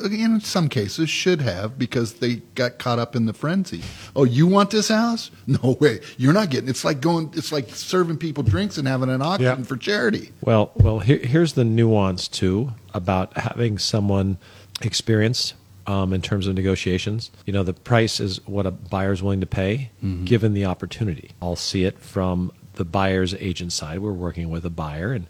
in 0.00 0.40
some 0.40 0.68
cases, 0.68 1.08
should 1.10 1.40
have 1.40 1.78
because 1.78 2.14
they 2.14 2.36
got 2.54 2.78
caught 2.78 2.98
up 2.98 3.14
in 3.16 3.26
the 3.26 3.32
frenzy. 3.32 3.82
Oh, 4.16 4.24
you 4.24 4.46
want 4.46 4.70
this 4.70 4.88
house? 4.88 5.30
No 5.46 5.76
way, 5.80 6.00
you're 6.16 6.32
not 6.32 6.50
getting. 6.50 6.68
It's 6.68 6.84
like 6.84 7.00
going. 7.00 7.32
It's 7.34 7.50
like 7.52 7.68
serving 7.70 8.18
people 8.18 8.42
drinks 8.42 8.78
and 8.78 8.86
having 8.86 9.08
an 9.10 9.20
auction 9.22 9.44
Yeah. 9.44 9.62
for 9.64 9.76
charity. 9.76 10.30
Well, 10.42 10.70
well, 10.76 11.00
here, 11.00 11.18
here's 11.18 11.54
the 11.54 11.64
nuance 11.64 12.28
too 12.28 12.72
about 12.94 13.36
having 13.36 13.78
someone 13.78 14.38
experienced 14.82 15.54
um, 15.86 16.12
in 16.12 16.22
terms 16.22 16.46
of 16.46 16.54
negotiations. 16.54 17.30
You 17.46 17.52
know, 17.52 17.62
the 17.62 17.72
price 17.72 18.20
is 18.20 18.46
what 18.46 18.66
a 18.66 18.70
buyer's 18.70 19.22
willing 19.22 19.40
to 19.40 19.46
pay, 19.46 19.90
given 20.24 20.54
the 20.54 20.64
opportunity. 20.66 21.30
I'll 21.42 21.56
see 21.56 21.84
it 21.84 21.98
from 21.98 22.52
the 22.74 22.84
buyer's 22.84 23.34
agent 23.34 23.72
side, 23.72 23.98
we're 23.98 24.12
working 24.12 24.48
with 24.50 24.64
a 24.64 24.70
buyer, 24.70 25.12
and 25.12 25.26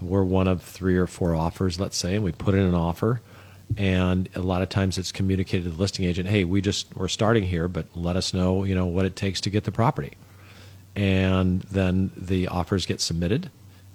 we're 0.00 0.24
one 0.24 0.48
of 0.48 0.62
three 0.62 0.96
or 0.96 1.06
four 1.06 1.34
offers, 1.34 1.78
let's 1.80 1.96
say, 1.96 2.14
and 2.14 2.24
we 2.24 2.32
put 2.32 2.54
in 2.54 2.60
an 2.60 2.74
offer. 2.74 3.20
And 3.76 4.28
a 4.34 4.40
lot 4.40 4.62
of 4.62 4.68
times 4.68 4.98
it's 4.98 5.10
communicated 5.10 5.64
to 5.64 5.70
the 5.70 5.76
listing 5.76 6.04
agent, 6.04 6.28
hey, 6.28 6.44
we 6.44 6.60
just 6.60 6.94
we're 6.96 7.08
starting 7.08 7.44
here, 7.44 7.66
but 7.66 7.86
let 7.94 8.16
us 8.16 8.32
know, 8.32 8.64
you 8.64 8.74
know, 8.74 8.86
what 8.86 9.04
it 9.04 9.16
takes 9.16 9.40
to 9.42 9.50
get 9.50 9.64
the 9.64 9.72
property. 9.72 10.12
And 10.94 11.62
then 11.62 12.12
the 12.16 12.46
offers 12.46 12.86
get 12.86 13.00
submitted, 13.00 13.50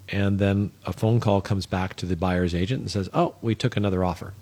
and 0.10 0.38
then 0.38 0.72
a 0.86 0.92
phone 0.92 1.22
call 1.22 1.40
comes 1.40 1.66
back 1.66 1.96
to 1.98 2.06
the 2.06 2.18
buyer's 2.18 2.54
agent 2.54 2.82
and 2.82 2.92
says, 2.92 3.10
"Oh, 3.14 3.36
we 3.42 3.56
took 3.56 3.78
another 3.78 4.04
offer." 4.04 4.34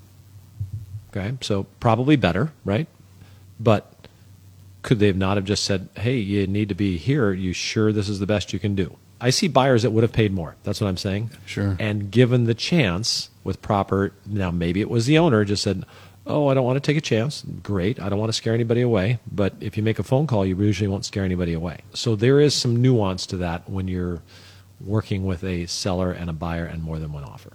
Okay, 1.12 1.38
so 1.42 1.68
probably 1.80 2.16
better, 2.16 2.52
right? 2.66 2.88
But 3.60 3.94
could 4.82 4.98
they 4.98 5.08
have 5.08 5.18
not 5.18 5.38
have 5.38 5.46
just 5.46 5.66
said, 5.66 5.90
"Hey, 5.98 6.18
you 6.18 6.48
need 6.48 6.70
to 6.70 6.76
be 6.76 6.98
here. 6.98 7.32
You 7.32 7.54
sure 7.54 7.94
this 7.94 8.10
is 8.10 8.18
the 8.18 8.26
best 8.26 8.54
you 8.54 8.60
can 8.60 8.74
do?" 8.74 8.98
I 9.20 9.30
see 9.30 9.48
buyers 9.48 9.84
that 9.84 9.92
would 9.92 10.04
have 10.04 10.14
paid 10.14 10.32
more. 10.32 10.56
That's 10.64 10.82
what 10.82 10.88
I'm 10.88 10.98
saying. 10.98 11.32
Sure. 11.46 11.76
And 11.80 12.10
given 12.12 12.46
the 12.46 12.54
chance 12.54 13.30
with 13.48 13.62
proper, 13.64 14.12
now 14.28 14.52
maybe 14.52 14.82
it 14.82 14.90
was 14.90 15.08
the 15.08 15.18
owner 15.18 15.44
just 15.44 15.64
said, 15.64 15.86
"Oh, 16.28 16.50
I 16.50 16.54
don't 16.54 16.66
want 16.66 16.76
to 16.76 16.86
take 16.86 16.98
a 16.98 17.02
chance." 17.02 17.44
Great, 17.64 18.00
I 18.00 18.10
don't 18.10 18.20
want 18.20 18.30
to 18.30 18.34
scare 18.34 18.54
anybody 18.54 18.82
away. 18.82 19.20
But 19.32 19.54
if 19.60 19.78
you 19.78 19.82
make 19.82 19.98
a 19.98 20.04
phone 20.04 20.28
call, 20.28 20.46
you 20.46 20.56
usually 20.62 20.88
won't 20.88 21.06
scare 21.06 21.24
anybody 21.24 21.54
away. 21.54 21.80
So 21.94 22.16
there 22.16 22.40
is 22.40 22.54
some 22.54 22.80
nuance 22.80 23.26
to 23.28 23.38
that 23.38 23.68
when 23.68 23.88
you're 23.88 24.22
working 24.80 25.26
with 25.26 25.44
a 25.44 25.66
seller 25.66 26.12
and 26.12 26.30
a 26.30 26.34
buyer 26.34 26.66
and 26.66 26.84
more 26.84 27.00
than 27.00 27.12
one 27.12 27.24
offer. 27.24 27.54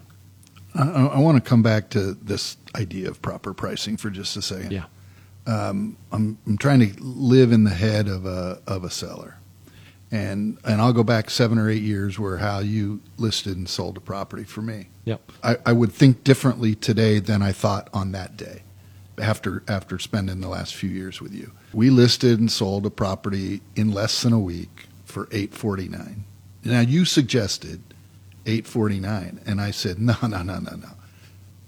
I, 0.75 0.89
I 0.89 1.19
want 1.19 1.43
to 1.43 1.49
come 1.49 1.63
back 1.63 1.91
to 1.91 2.15
this 2.15 2.57
idea 2.75 3.09
of 3.09 3.21
proper 3.21 3.53
pricing 3.53 3.97
for 3.97 4.11
just 4.11 4.37
a 4.37 4.43
second. 4.43 4.73
Yeah. 4.73 4.85
Um, 5.47 5.97
I'm, 6.11 6.39
I'm 6.47 6.57
trying 6.57 6.81
to 6.81 7.03
live 7.03 7.53
in 7.53 7.65
the 7.65 7.71
head 7.71 8.09
of 8.09 8.25
a 8.27 8.61
of 8.67 8.85
a 8.85 8.91
seller, 8.91 9.37
and 10.13 10.59
and 10.65 10.81
I'll 10.81 10.93
go 10.93 11.03
back 11.03 11.31
seven 11.31 11.59
or 11.59 11.69
eight 11.69 11.83
years 11.83 12.19
where 12.19 12.37
how 12.37 12.61
you 12.61 13.01
listed 13.17 13.57
and 13.57 13.69
sold 13.69 13.97
a 13.97 14.01
property 14.01 14.45
for 14.45 14.63
me. 14.63 14.89
Yep. 15.07 15.33
I, 15.43 15.57
I 15.67 15.73
would 15.73 15.91
think 15.91 16.23
differently 16.23 16.77
today 16.77 17.19
than 17.19 17.43
I 17.43 17.51
thought 17.51 17.89
on 17.93 18.13
that 18.13 18.37
day. 18.37 18.63
After 19.19 19.63
after 19.69 19.99
spending 19.99 20.41
the 20.41 20.49
last 20.49 20.75
few 20.75 20.89
years 20.89 21.21
with 21.21 21.35
you, 21.35 21.53
we 21.75 21.91
listed 21.91 22.41
and 22.41 22.51
sold 22.51 22.87
a 22.87 22.91
property 22.91 23.61
in 23.77 23.93
less 23.93 24.23
than 24.23 24.33
a 24.33 24.39
week 24.39 24.87
for 25.05 25.29
eight 25.33 25.53
forty 25.53 25.87
nine. 25.87 26.25
Now 26.65 26.81
you 26.81 27.05
suggested 27.05 27.83
eight 28.47 28.67
forty 28.67 29.01
nine, 29.01 29.41
and 29.45 29.61
I 29.61 29.71
said 29.71 29.99
no 29.99 30.17
no 30.23 30.43
no 30.43 30.59
no 30.59 30.77
no, 30.77 30.89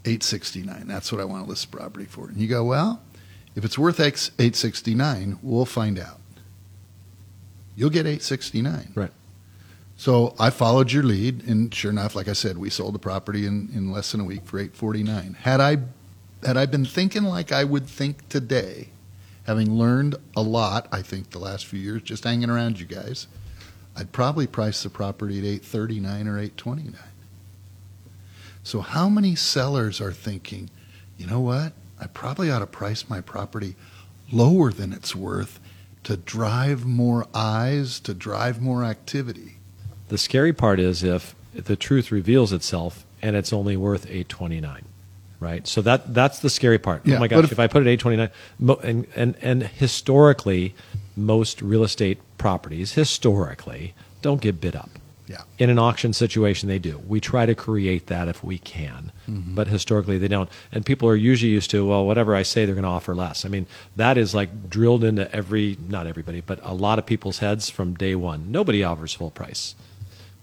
eight 0.06 0.22
sixty 0.22 0.62
nine. 0.62 0.86
That's 0.86 1.12
what 1.12 1.20
I 1.20 1.24
want 1.24 1.44
to 1.44 1.50
list 1.50 1.70
the 1.70 1.76
property 1.76 2.06
for. 2.06 2.28
And 2.28 2.38
you 2.38 2.48
go 2.48 2.64
well, 2.64 3.02
if 3.54 3.64
it's 3.64 3.78
worth 3.78 4.00
X 4.00 4.30
eight 4.38 4.56
sixty 4.56 4.94
nine, 4.94 5.38
we'll 5.42 5.66
find 5.66 5.98
out. 5.98 6.20
You'll 7.76 7.90
get 7.90 8.06
eight 8.06 8.22
sixty 8.22 8.62
nine. 8.62 8.92
Right. 8.94 9.12
So 9.96 10.34
I 10.40 10.50
followed 10.50 10.90
your 10.90 11.04
lead, 11.04 11.46
and 11.46 11.72
sure 11.72 11.90
enough, 11.90 12.16
like 12.16 12.26
I 12.26 12.32
said, 12.32 12.58
we 12.58 12.68
sold 12.68 12.94
the 12.94 12.98
property 12.98 13.46
in, 13.46 13.70
in 13.74 13.92
less 13.92 14.10
than 14.10 14.20
a 14.20 14.24
week 14.24 14.44
for 14.44 14.58
eight 14.58 14.74
forty 14.74 15.02
nine. 15.02 15.36
Had 15.40 15.60
I 15.60 15.78
had 16.44 16.56
I 16.56 16.66
been 16.66 16.84
thinking 16.84 17.24
like 17.24 17.52
I 17.52 17.64
would 17.64 17.86
think 17.86 18.28
today, 18.28 18.88
having 19.44 19.72
learned 19.72 20.16
a 20.36 20.42
lot, 20.42 20.88
I 20.92 21.02
think 21.02 21.30
the 21.30 21.38
last 21.38 21.66
few 21.66 21.80
years 21.80 22.02
just 22.02 22.24
hanging 22.24 22.50
around 22.50 22.80
you 22.80 22.86
guys, 22.86 23.28
I'd 23.96 24.12
probably 24.12 24.46
price 24.46 24.82
the 24.82 24.90
property 24.90 25.38
at 25.38 25.44
eight 25.44 25.64
thirty 25.64 26.00
nine 26.00 26.28
or 26.28 26.38
eight 26.38 26.56
twenty 26.56 26.84
nine. 26.84 27.14
So 28.62 28.80
how 28.80 29.08
many 29.08 29.34
sellers 29.34 30.00
are 30.00 30.12
thinking, 30.12 30.70
you 31.18 31.26
know 31.26 31.40
what? 31.40 31.72
I 32.00 32.06
probably 32.06 32.50
ought 32.50 32.60
to 32.60 32.66
price 32.66 33.08
my 33.08 33.20
property 33.20 33.76
lower 34.32 34.72
than 34.72 34.92
it's 34.92 35.14
worth 35.14 35.60
to 36.04 36.16
drive 36.16 36.84
more 36.84 37.26
eyes, 37.34 37.98
to 38.00 38.14
drive 38.14 38.60
more 38.60 38.84
activity. 38.84 39.56
The 40.08 40.18
scary 40.18 40.52
part 40.52 40.78
is 40.80 41.02
if 41.02 41.34
the 41.54 41.76
truth 41.76 42.12
reveals 42.12 42.52
itself 42.52 43.04
and 43.22 43.36
it's 43.36 43.52
only 43.52 43.76
worth 43.76 44.06
829 44.06 44.84
right? 45.40 45.66
So 45.66 45.82
that 45.82 46.14
that's 46.14 46.38
the 46.38 46.48
scary 46.48 46.78
part. 46.78 47.02
Oh 47.04 47.10
yeah, 47.10 47.16
oh 47.16 47.20
my 47.20 47.28
gosh 47.28 47.44
if- 47.44 47.52
if, 47.52 47.58
i 47.58 47.66
put 47.66 47.86
it 47.86 47.90
829 47.90 48.30
mo- 48.60 48.80
and, 48.82 49.06
and 49.14 49.34
and 49.42 49.62
historically 49.64 50.74
most 51.16 51.60
real 51.60 51.84
estate 51.84 52.18
properties 52.38 52.92
historically 52.94 53.94
don't 54.22 54.40
get 54.40 54.60
bid 54.60 54.74
up 54.76 54.90
Yeah. 55.26 55.42
in 55.58 55.70
an 55.70 55.78
auction 55.78 56.12
situation 56.12 56.68
they 56.68 56.78
do. 56.78 56.98
We 57.08 57.18
try 57.18 57.46
to 57.46 57.54
create 57.54 58.08
that 58.08 58.28
if 58.28 58.44
we 58.44 58.58
can. 58.58 59.10
Mm-hmm. 59.28 59.54
But 59.54 59.68
historically 59.68 60.18
they 60.18 60.28
don't. 60.28 60.50
And 60.70 60.84
people 60.84 61.08
are 61.08 61.16
usually 61.16 61.50
used 61.52 61.70
to 61.70 61.86
well 61.88 62.04
whatever 62.06 62.34
i 62.36 62.42
say 62.42 62.66
they're 62.66 62.74
going 62.74 62.82
to 62.82 62.90
offer 62.90 63.14
less. 63.14 63.44
I 63.46 63.48
mean 63.48 63.66
that 63.96 64.18
is 64.18 64.34
like 64.34 64.68
drilled 64.68 65.02
into 65.02 65.34
every 65.34 65.78
not 65.88 66.06
everybody 66.06 66.40
but 66.42 66.60
a 66.62 66.74
lot 66.74 66.98
of 66.98 67.06
people's 67.06 67.38
heads 67.38 67.70
from 67.70 67.94
day 67.94 68.14
one. 68.14 68.52
Nobody 68.52 68.84
offers 68.84 69.14
full 69.14 69.30
price. 69.30 69.74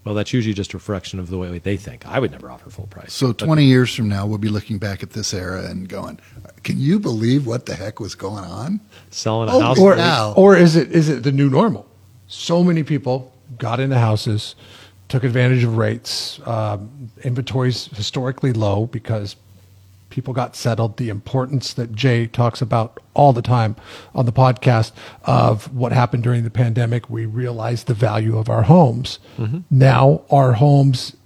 Well 0.04 0.16
that's 0.16 0.32
usually 0.32 0.52
just 0.54 0.74
a 0.74 0.76
reflection 0.78 1.20
of 1.20 1.30
the 1.30 1.38
way 1.38 1.56
they 1.60 1.76
think. 1.76 2.04
I 2.04 2.18
would 2.18 2.32
never 2.32 2.50
offer 2.50 2.68
full 2.68 2.88
price. 2.88 3.12
So 3.12 3.32
20 3.32 3.64
years 3.64 3.94
from 3.94 4.08
now, 4.08 4.26
we'll 4.26 4.38
be 4.38 4.48
looking 4.48 4.78
back 4.78 5.04
at 5.04 5.10
this 5.10 5.32
era 5.32 5.64
and 5.66 5.88
going, 5.88 6.18
can 6.64 6.80
you 6.80 6.98
believe 6.98 7.46
what 7.46 7.66
the 7.66 7.76
heck 7.76 8.00
was 8.00 8.16
going 8.16 8.42
on? 8.44 8.80
selling 9.10 9.48
a 9.48 9.52
Oh, 9.52 9.60
house 9.60 9.78
or- 9.78 9.92
for- 9.92 9.96
now- 9.96 10.32
or 10.32 10.56
is 10.56 10.74
it 10.74 10.90
is 10.90 11.08
it 11.08 11.22
the 11.22 11.30
new 11.30 11.48
normal? 11.48 11.86
So 12.26 12.64
many 12.64 12.82
people 12.82 13.31
got 13.58 13.80
into 13.80 13.98
houses, 13.98 14.54
took 15.08 15.24
advantage 15.24 15.64
of 15.64 15.76
rates, 15.76 16.40
um, 16.46 17.10
inventories 17.22 17.86
historically 17.86 18.52
low 18.52 18.86
because 18.86 19.36
people 20.10 20.34
got 20.34 20.54
settled. 20.54 20.96
The 20.98 21.08
importance 21.08 21.72
that 21.74 21.92
Jay 21.92 22.26
talks 22.26 22.60
about 22.60 23.00
all 23.14 23.32
the 23.32 23.42
time 23.42 23.76
on 24.14 24.26
the 24.26 24.32
podcast 24.32 24.92
of 25.24 25.72
what 25.74 25.92
happened 25.92 26.22
during 26.22 26.44
the 26.44 26.50
pandemic, 26.50 27.08
we 27.10 27.26
realized 27.26 27.86
the 27.86 27.94
value 27.94 28.36
of 28.38 28.48
our 28.48 28.62
homes. 28.62 29.18
Now 29.70 30.22
our 30.30 30.52
homes 30.52 31.16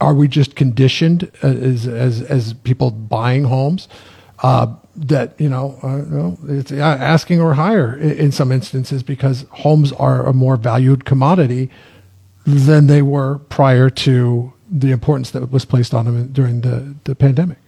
are 0.00 0.14
we 0.14 0.28
just 0.28 0.54
conditioned 0.54 1.30
uh, 1.42 1.48
as 1.48 1.86
as 1.86 2.22
as 2.22 2.52
people 2.52 2.90
buying 2.90 3.44
homes 3.44 3.88
uh, 4.42 4.66
that 5.06 5.40
you 5.40 5.48
know, 5.48 5.78
uh, 5.82 5.96
no, 5.96 6.38
it's 6.48 6.72
uh, 6.72 6.76
asking 6.76 7.40
or 7.40 7.54
higher 7.54 7.96
in, 7.96 8.10
in 8.12 8.32
some 8.32 8.50
instances 8.52 9.02
because 9.02 9.46
homes 9.50 9.92
are 9.92 10.26
a 10.26 10.32
more 10.32 10.56
valued 10.56 11.04
commodity 11.04 11.70
than 12.44 12.86
they 12.86 13.02
were 13.02 13.38
prior 13.48 13.90
to 13.90 14.52
the 14.70 14.90
importance 14.90 15.30
that 15.30 15.50
was 15.50 15.64
placed 15.64 15.94
on 15.94 16.04
them 16.04 16.32
during 16.32 16.62
the, 16.62 16.94
the 17.04 17.14
pandemic. 17.14 17.58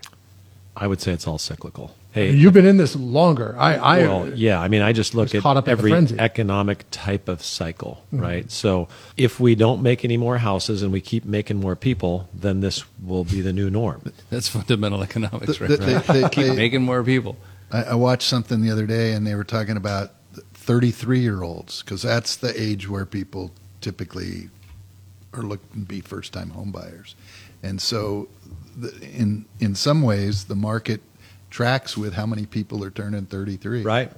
i 0.76 0.86
would 0.86 1.00
say 1.00 1.12
it's 1.12 1.26
all 1.26 1.38
cyclical 1.38 1.94
hey 2.12 2.32
You've 2.32 2.52
been 2.52 2.66
in 2.66 2.76
this 2.76 2.96
longer. 2.96 3.54
I, 3.58 3.74
I 3.76 3.98
well, 4.06 4.32
yeah. 4.34 4.60
I 4.60 4.68
mean, 4.68 4.82
I 4.82 4.92
just 4.92 5.14
look 5.14 5.24
was 5.26 5.34
at 5.36 5.42
caught 5.42 5.56
up 5.56 5.68
every. 5.68 5.90
Mm-hmm. 5.92 6.18
economic 6.20 6.84
type 6.90 7.28
of 7.28 7.42
cycle, 7.42 8.04
right? 8.12 8.50
So 8.50 8.88
if 9.16 9.38
we 9.40 9.54
don't 9.54 9.82
make 9.82 10.04
any 10.04 10.16
more 10.16 10.38
houses 10.38 10.82
and 10.82 10.92
we 10.92 11.00
keep 11.00 11.24
making 11.24 11.58
more 11.58 11.76
people, 11.76 12.28
then 12.34 12.60
this 12.60 12.84
will 13.02 13.24
be 13.24 13.40
the 13.40 13.52
new 13.52 13.70
norm. 13.70 14.12
That's 14.30 14.48
fundamental 14.48 15.02
economics, 15.02 15.58
The- 15.58 15.66
right? 15.66 15.78
the- 15.78 16.12
they- 16.12 16.20
they- 16.22 16.28
Keep 16.28 16.46
they- 16.46 16.56
making 16.56 16.82
more 16.82 17.02
people. 17.04 17.36
I, 17.72 17.82
I 17.84 17.94
watched 17.94 18.28
something 18.28 18.62
the 18.62 18.70
other 18.70 18.86
day 18.86 19.12
and 19.12 19.26
they 19.26 19.34
were 19.34 19.44
talking 19.44 19.76
about 19.76 20.12
33 20.54 21.20
year 21.20 21.42
olds 21.42 21.82
because 21.82 22.02
that's 22.02 22.36
the 22.36 22.52
age 22.60 22.88
where 22.88 23.06
people 23.06 23.52
typically 23.80 24.48
are 25.32 25.42
looking 25.42 25.82
to 25.82 25.86
be 25.86 26.00
first 26.00 26.32
time 26.32 26.50
homebuyers. 26.50 27.14
And 27.62 27.80
so, 27.80 28.28
the, 28.76 28.90
in, 29.02 29.44
in 29.60 29.74
some 29.74 30.02
ways, 30.02 30.44
the 30.44 30.54
market 30.56 31.00
tracks 31.50 31.96
with 31.96 32.14
how 32.14 32.26
many 32.26 32.46
people 32.46 32.82
are 32.84 32.90
turning 32.90 33.26
33. 33.26 33.82
Right. 33.82 34.10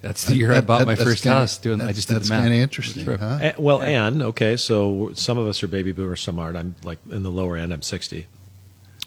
That's 0.00 0.24
the 0.24 0.34
year 0.36 0.52
I 0.52 0.60
bought 0.60 0.80
that- 0.80 0.86
my 0.86 0.96
first 0.96 1.22
kinda- 1.22 1.38
house. 1.38 1.58
Doing, 1.58 1.80
I 1.80 1.92
just 1.92 2.08
did 2.08 2.16
the 2.22 2.28
math. 2.28 2.42
kind 2.42 2.52
of 2.52 2.58
interesting, 2.60 3.04
Sure. 3.04 3.16
huh? 3.16 3.38
Eh, 3.40 3.52
well, 3.56 3.80
and 3.82 4.20
okay, 4.22 4.56
so 4.56 5.10
some 5.14 5.38
of 5.38 5.46
us 5.46 5.62
are 5.62 5.68
baby 5.68 5.92
boomers, 5.92 6.20
some 6.20 6.38
aren't. 6.40 6.56
I'm 6.56 6.74
like 6.82 6.98
in 7.10 7.22
the 7.22 7.30
lower 7.30 7.56
end. 7.56 7.72
I'm 7.72 7.82
60, 7.82 8.26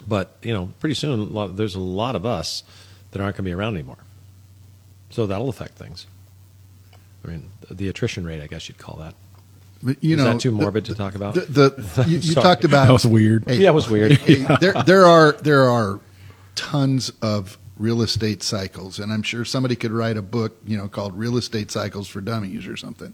but 0.08 0.38
you 0.42 0.54
know, 0.54 0.70
pretty 0.80 0.96
soon 0.96 1.20
a 1.20 1.24
lot, 1.24 1.58
there's 1.58 1.76
a 1.76 1.80
lot 1.82 2.16
of 2.16 2.26
us 2.26 2.64
that 3.12 3.22
aren't 3.22 3.36
going 3.36 3.44
to 3.44 3.50
be 3.50 3.54
around 3.54 3.74
anymore. 3.76 3.98
So 5.10 5.28
that'll 5.28 5.50
affect 5.50 5.78
things. 5.78 6.08
I 7.26 7.28
mean, 7.28 7.50
the 7.70 7.90
attrition 7.90 8.26
rate, 8.26 8.42
I 8.42 8.48
guess 8.48 8.70
you'd 8.70 8.78
call 8.78 8.96
that. 8.98 9.16
But, 9.84 10.02
you 10.02 10.16
Is 10.16 10.24
know, 10.24 10.32
that 10.32 10.40
too 10.40 10.52
the- 10.52 10.56
morbid 10.58 10.86
to 10.86 10.96
talk 10.96 11.16
about? 11.16 11.34
The, 11.36 11.42
the, 11.72 12.06
you, 12.08 12.20
you 12.20 12.34
talked 12.36 12.64
about 12.64 12.88
That 12.88 12.94
was 12.94 13.06
weird. 13.06 13.44
Hey, 13.46 13.58
yeah, 13.58 13.70
it 13.70 13.74
was 13.74 13.90
weird. 13.90 14.14
Hey, 14.14 14.46
there, 14.62 14.74
there 14.86 15.06
are 15.06 15.34
there 15.34 15.70
are 15.70 16.00
tons 16.56 17.12
of 17.22 17.58
real 17.78 18.02
estate 18.02 18.42
cycles, 18.42 19.00
and 19.00 19.12
I'm 19.12 19.22
sure 19.24 19.44
somebody 19.46 19.76
could 19.76 19.92
write 19.92 20.18
a 20.18 20.22
book, 20.22 20.58
you 20.66 20.78
know, 20.78 20.88
called 20.88 21.18
"Real 21.18 21.38
Estate 21.38 21.72
Cycles 21.72 22.08
for 22.08 22.22
Dummies" 22.22 22.68
or 22.68 22.78
something. 22.78 23.14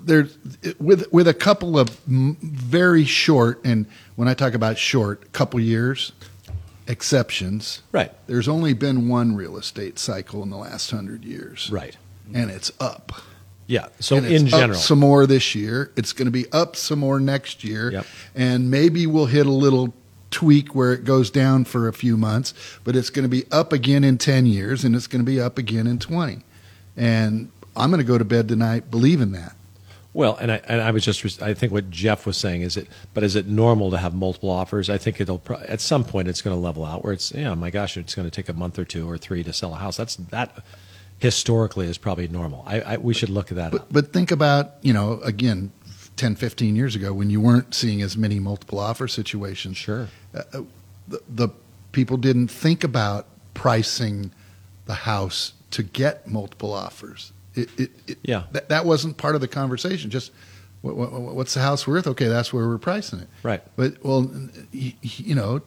There's 0.00 0.38
with 0.78 1.12
with 1.12 1.26
a 1.28 1.34
couple 1.34 1.78
of 1.78 1.90
very 2.06 3.04
short, 3.04 3.60
and 3.64 3.86
when 4.16 4.28
I 4.28 4.34
talk 4.34 4.54
about 4.54 4.78
short, 4.78 5.32
couple 5.32 5.58
years 5.60 6.12
exceptions. 6.86 7.82
Right. 7.92 8.12
There's 8.26 8.48
only 8.48 8.72
been 8.72 9.08
one 9.08 9.36
real 9.36 9.56
estate 9.58 9.98
cycle 9.98 10.42
in 10.42 10.50
the 10.50 10.56
last 10.56 10.90
hundred 10.90 11.24
years, 11.24 11.68
Right. 11.70 11.96
and 12.32 12.50
it's 12.50 12.72
up. 12.80 13.12
Yeah. 13.66 13.88
So 14.00 14.16
in 14.16 14.46
general, 14.46 14.78
some 14.78 14.98
more 15.00 15.26
this 15.26 15.54
year. 15.54 15.92
It's 15.96 16.14
going 16.14 16.26
to 16.26 16.32
be 16.32 16.50
up 16.50 16.74
some 16.76 17.00
more 17.00 17.20
next 17.20 17.62
year, 17.62 17.92
Yep. 17.92 18.06
and 18.34 18.70
maybe 18.70 19.06
we'll 19.06 19.26
hit 19.26 19.44
a 19.46 19.52
little 19.52 19.92
tweak 20.30 20.74
where 20.74 20.92
it 20.92 21.04
goes 21.04 21.30
down 21.30 21.64
for 21.64 21.88
a 21.88 21.92
few 21.92 22.16
months, 22.16 22.54
but 22.84 22.94
it's 22.94 23.10
going 23.10 23.24
to 23.24 23.28
be 23.28 23.44
up 23.50 23.72
again 23.72 24.04
in 24.04 24.18
ten 24.18 24.46
years, 24.46 24.84
and 24.84 24.94
it's 24.94 25.06
going 25.06 25.24
to 25.24 25.30
be 25.30 25.40
up 25.40 25.58
again 25.58 25.86
in 25.86 25.98
twenty. 25.98 26.44
And 26.96 27.50
I'm 27.76 27.90
going 27.90 28.00
to 28.00 28.06
go 28.06 28.18
to 28.18 28.24
bed 28.24 28.48
tonight 28.48 28.90
believing 28.90 29.32
that. 29.32 29.54
Well, 30.14 30.36
and 30.36 30.50
I, 30.50 30.56
and 30.66 30.80
I 30.80 30.90
was 30.90 31.04
just, 31.04 31.42
I 31.42 31.54
think 31.54 31.70
what 31.70 31.90
Jeff 31.90 32.26
was 32.26 32.36
saying 32.36 32.62
is 32.62 32.76
it, 32.76 32.88
but 33.14 33.22
is 33.22 33.36
it 33.36 33.46
normal 33.46 33.90
to 33.92 33.98
have 33.98 34.14
multiple 34.14 34.50
offers? 34.50 34.90
I 34.90 34.98
think 34.98 35.20
it'll, 35.20 35.40
at 35.66 35.80
some 35.80 36.02
point, 36.02 36.26
it's 36.26 36.42
going 36.42 36.56
to 36.56 36.60
level 36.60 36.84
out 36.84 37.04
where 37.04 37.12
it's, 37.12 37.30
yeah, 37.30 37.54
my 37.54 37.70
gosh, 37.70 37.96
it's 37.96 38.16
going 38.16 38.28
to 38.28 38.34
take 38.34 38.48
a 38.48 38.52
month 38.52 38.78
or 38.78 38.84
two 38.84 39.08
or 39.08 39.16
three 39.16 39.44
to 39.44 39.52
sell 39.52 39.74
a 39.74 39.76
house. 39.76 39.96
That's, 39.96 40.16
that 40.16 40.64
historically 41.18 41.86
is 41.86 41.98
probably 41.98 42.26
normal. 42.26 42.64
I, 42.66 42.80
I, 42.80 42.96
we 42.96 43.14
should 43.14 43.28
look 43.28 43.52
at 43.52 43.56
that. 43.58 43.70
But, 43.70 43.92
but 43.92 44.12
think 44.12 44.32
about, 44.32 44.72
you 44.82 44.92
know, 44.92 45.20
again, 45.22 45.70
10, 46.18 46.34
15 46.36 46.76
years 46.76 46.94
ago 46.96 47.12
when 47.14 47.30
you 47.30 47.40
weren't 47.40 47.74
seeing 47.74 48.02
as 48.02 48.16
many 48.16 48.38
multiple 48.38 48.78
offer 48.78 49.08
situations. 49.08 49.76
Sure. 49.76 50.08
Uh, 50.34 50.42
uh, 50.52 50.62
the, 51.06 51.22
the 51.28 51.48
people 51.92 52.16
didn't 52.18 52.48
think 52.48 52.84
about 52.84 53.26
pricing 53.54 54.30
the 54.86 54.94
house 54.94 55.52
to 55.70 55.82
get 55.82 56.26
multiple 56.28 56.72
offers. 56.72 57.32
It, 57.54 57.68
it, 57.78 57.90
it, 58.06 58.18
Yeah. 58.22 58.44
That, 58.52 58.68
that 58.68 58.84
wasn't 58.84 59.16
part 59.16 59.34
of 59.34 59.40
the 59.40 59.48
conversation. 59.48 60.10
Just 60.10 60.32
what, 60.82 60.96
what, 60.96 61.12
what's 61.12 61.54
the 61.54 61.60
house 61.60 61.86
worth? 61.86 62.06
Okay, 62.06 62.26
that's 62.28 62.52
where 62.52 62.66
we're 62.68 62.78
pricing 62.78 63.20
it. 63.20 63.28
Right. 63.42 63.62
But 63.76 64.04
well, 64.04 64.22
y- 64.22 64.60
y- 64.72 64.94
you 65.02 65.34
know, 65.34 65.62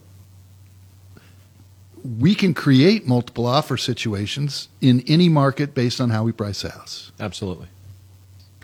we 2.20 2.34
can 2.36 2.53
create 2.53 3.08
multiple 3.08 3.46
offer 3.46 3.77
situations 3.77 4.67
in 4.81 5.03
any 5.08 5.29
market 5.29 5.74
based 5.74 6.01
on 6.01 6.10
how 6.10 6.24
we 6.24 6.31
price 6.31 6.63
a 6.63 6.70
house. 6.72 7.12
Absolutely. 7.20 7.67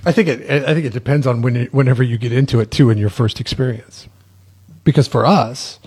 I 0.05 0.11
think 0.11 0.27
it. 0.29 0.49
I 0.49 0.73
think 0.73 0.85
it 0.85 0.93
depends 0.93 1.27
on 1.27 1.41
when 1.41 1.55
it, 1.55 1.73
whenever 1.73 2.03
you 2.03 2.17
get 2.17 2.31
into 2.31 2.59
it 2.59 2.71
too 2.71 2.89
in 2.89 2.97
your 2.97 3.09
first 3.09 3.39
experience, 3.41 4.07
because 4.83 5.07
for 5.07 5.25
us, 5.25 5.79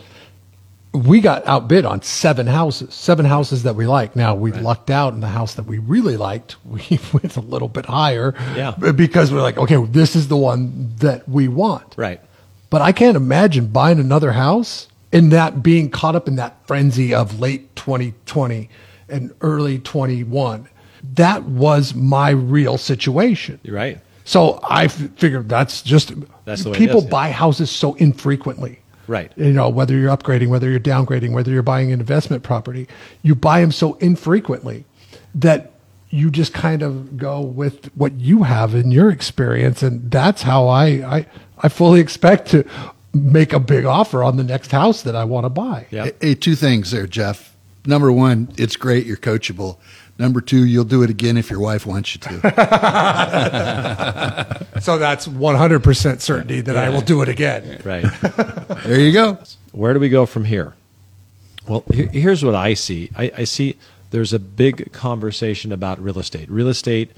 we 0.92 1.20
got 1.20 1.46
outbid 1.46 1.84
on 1.84 2.02
seven 2.02 2.46
houses, 2.46 2.92
seven 2.92 3.24
houses 3.24 3.62
that 3.62 3.76
we 3.76 3.86
like. 3.86 4.16
Now 4.16 4.34
we 4.34 4.52
lucked 4.52 4.90
out 4.90 5.14
in 5.14 5.20
the 5.20 5.28
house 5.28 5.54
that 5.54 5.64
we 5.64 5.78
really 5.78 6.16
liked. 6.16 6.56
We 6.64 6.98
went 7.12 7.36
a 7.36 7.40
little 7.40 7.68
bit 7.68 7.86
higher, 7.86 8.34
Yeah. 8.56 8.72
because 8.72 9.32
we're 9.32 9.42
like, 9.42 9.56
okay, 9.58 9.76
this 9.86 10.16
is 10.16 10.28
the 10.28 10.36
one 10.36 10.94
that 10.98 11.28
we 11.28 11.48
want, 11.48 11.94
Right. 11.96 12.20
But 12.68 12.82
I 12.82 12.92
can't 12.92 13.16
imagine 13.16 13.66
buying 13.68 13.98
another 13.98 14.32
house 14.32 14.86
and 15.12 15.32
that 15.32 15.60
being 15.62 15.90
caught 15.90 16.14
up 16.14 16.28
in 16.28 16.36
that 16.36 16.64
frenzy 16.68 17.12
of 17.12 17.40
late 17.40 17.74
2020 17.74 18.68
and 19.08 19.32
early 19.40 19.78
21. 19.80 20.68
That 21.14 21.44
was 21.44 21.94
my 21.94 22.30
real 22.30 22.78
situation. 22.78 23.60
You're 23.62 23.76
right. 23.76 24.00
So 24.24 24.60
I 24.62 24.84
f- 24.84 25.10
figured 25.16 25.48
that's 25.48 25.82
just 25.82 26.12
That's 26.44 26.62
the 26.62 26.70
way 26.70 26.76
it 26.76 26.78
people 26.78 26.98
is, 26.98 27.04
yeah. 27.04 27.10
buy 27.10 27.30
houses 27.30 27.70
so 27.70 27.94
infrequently. 27.94 28.78
Right. 29.06 29.32
You 29.36 29.52
know, 29.52 29.68
whether 29.68 29.96
you're 29.96 30.16
upgrading, 30.16 30.48
whether 30.48 30.70
you're 30.70 30.78
downgrading, 30.78 31.32
whether 31.32 31.50
you're 31.50 31.62
buying 31.62 31.90
an 31.90 31.98
investment 31.98 32.44
property, 32.44 32.86
you 33.22 33.34
buy 33.34 33.60
them 33.60 33.72
so 33.72 33.94
infrequently 33.94 34.84
that 35.34 35.72
you 36.10 36.30
just 36.30 36.52
kind 36.52 36.82
of 36.82 37.16
go 37.16 37.40
with 37.40 37.86
what 37.96 38.12
you 38.14 38.44
have 38.44 38.74
in 38.74 38.90
your 38.92 39.10
experience. 39.10 39.82
And 39.82 40.10
that's 40.10 40.42
how 40.42 40.68
I, 40.68 40.86
I, 40.86 41.26
I 41.58 41.68
fully 41.68 42.00
expect 42.00 42.48
to 42.50 42.64
make 43.12 43.52
a 43.52 43.58
big 43.58 43.84
offer 43.84 44.22
on 44.22 44.36
the 44.36 44.44
next 44.44 44.70
house 44.70 45.02
that 45.02 45.16
I 45.16 45.24
want 45.24 45.44
to 45.44 45.50
buy. 45.50 45.86
Yeah. 45.90 46.04
Hey, 46.04 46.12
hey, 46.20 46.34
two 46.34 46.54
things 46.54 46.92
there, 46.92 47.06
Jeff. 47.08 47.56
Number 47.86 48.12
one, 48.12 48.52
it's 48.56 48.76
great 48.76 49.06
you're 49.06 49.16
coachable. 49.16 49.78
Number 50.20 50.40
two, 50.42 50.64
you'll 50.66 50.84
do 50.84 51.02
it 51.02 51.08
again 51.08 51.36
if 51.38 51.50
your 51.50 51.60
wife 51.60 51.86
wants 51.86 52.14
you 52.14 52.20
to. 52.20 52.40
So 54.80 54.96
that's 54.96 55.28
100% 55.28 56.20
certainty 56.22 56.62
that 56.62 56.76
I 56.76 56.88
will 56.88 57.02
do 57.02 57.20
it 57.20 57.28
again. 57.28 57.82
Right. 57.84 58.02
there 58.84 58.98
you 58.98 59.12
go. 59.12 59.38
Where 59.72 59.92
do 59.92 60.00
we 60.00 60.08
go 60.08 60.24
from 60.24 60.46
here? 60.46 60.72
Well, 61.68 61.84
here's 61.92 62.42
what 62.42 62.54
I 62.54 62.72
see. 62.72 63.10
I, 63.14 63.30
I 63.36 63.44
see 63.44 63.76
there's 64.10 64.32
a 64.32 64.38
big 64.38 64.90
conversation 64.92 65.70
about 65.70 66.00
real 66.00 66.18
estate. 66.18 66.50
Real 66.50 66.68
estate 66.68 67.10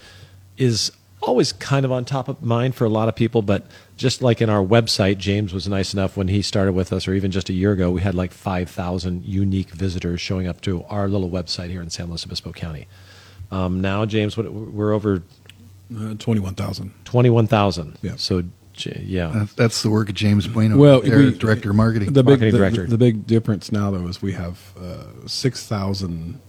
is 0.59 0.91
always 1.23 1.53
kind 1.53 1.85
of 1.85 1.93
on 1.93 2.05
top 2.05 2.29
of 2.29 2.43
mind 2.43 2.75
for 2.75 2.85
a 2.85 2.89
lot 2.89 3.09
of 3.09 3.15
people, 3.17 3.43
but 3.43 3.67
just 3.97 4.23
like 4.23 4.41
in 4.43 4.51
our 4.51 4.63
website, 4.65 5.19
James 5.19 5.53
was 5.55 5.69
nice 5.69 5.95
enough 5.95 6.17
when 6.17 6.29
he 6.29 6.43
started 6.43 6.73
with 6.73 6.93
us, 6.93 7.07
or 7.07 7.15
even 7.15 7.31
just 7.31 7.49
a 7.49 7.53
year 7.53 7.73
ago, 7.73 7.91
we 7.91 8.01
had 8.01 8.15
like 8.15 8.33
5,000 8.33 9.25
unique 9.25 9.71
visitors 9.71 10.21
showing 10.21 10.47
up 10.47 10.61
to 10.63 10.85
our 10.85 11.09
little 11.09 11.31
website 11.31 11.71
here 11.71 11.81
in 11.83 11.91
San 11.91 12.09
Luis 12.09 12.25
Obispo 12.27 12.53
County. 12.53 12.87
Um, 13.51 13.81
now, 13.81 14.05
James, 14.07 14.37
what, 14.37 14.53
we're 14.53 14.93
over 14.93 15.23
Uh, 15.95 16.15
Twenty-one 16.19 16.55
thousand. 16.55 16.93
21,000. 17.05 17.99
Yeah. 18.03 18.17
So, 18.17 18.45
yeah. 18.87 19.31
That's, 19.35 19.53
that's 19.55 19.83
the 19.83 19.91
work 19.91 20.09
of 20.09 20.15
James 20.15 20.47
Bueno, 20.49 20.77
Well, 20.79 21.03
their 21.03 21.19
we- 21.19 21.35
director 21.37 21.71
of 21.71 21.77
marketing. 21.77 22.15
The 22.15 22.23
big, 22.23 22.41
Marketing 22.41 22.53
the, 22.53 22.59
director. 22.59 22.87
The, 22.87 22.97
big 22.99 23.27
difference 23.27 23.71
now, 23.71 23.91
though, 23.91 24.07
is 24.09 24.23
we 24.23 24.33
have 24.33 24.73
uh, 24.81 25.27
six 25.27 25.67
thousand 25.67 26.41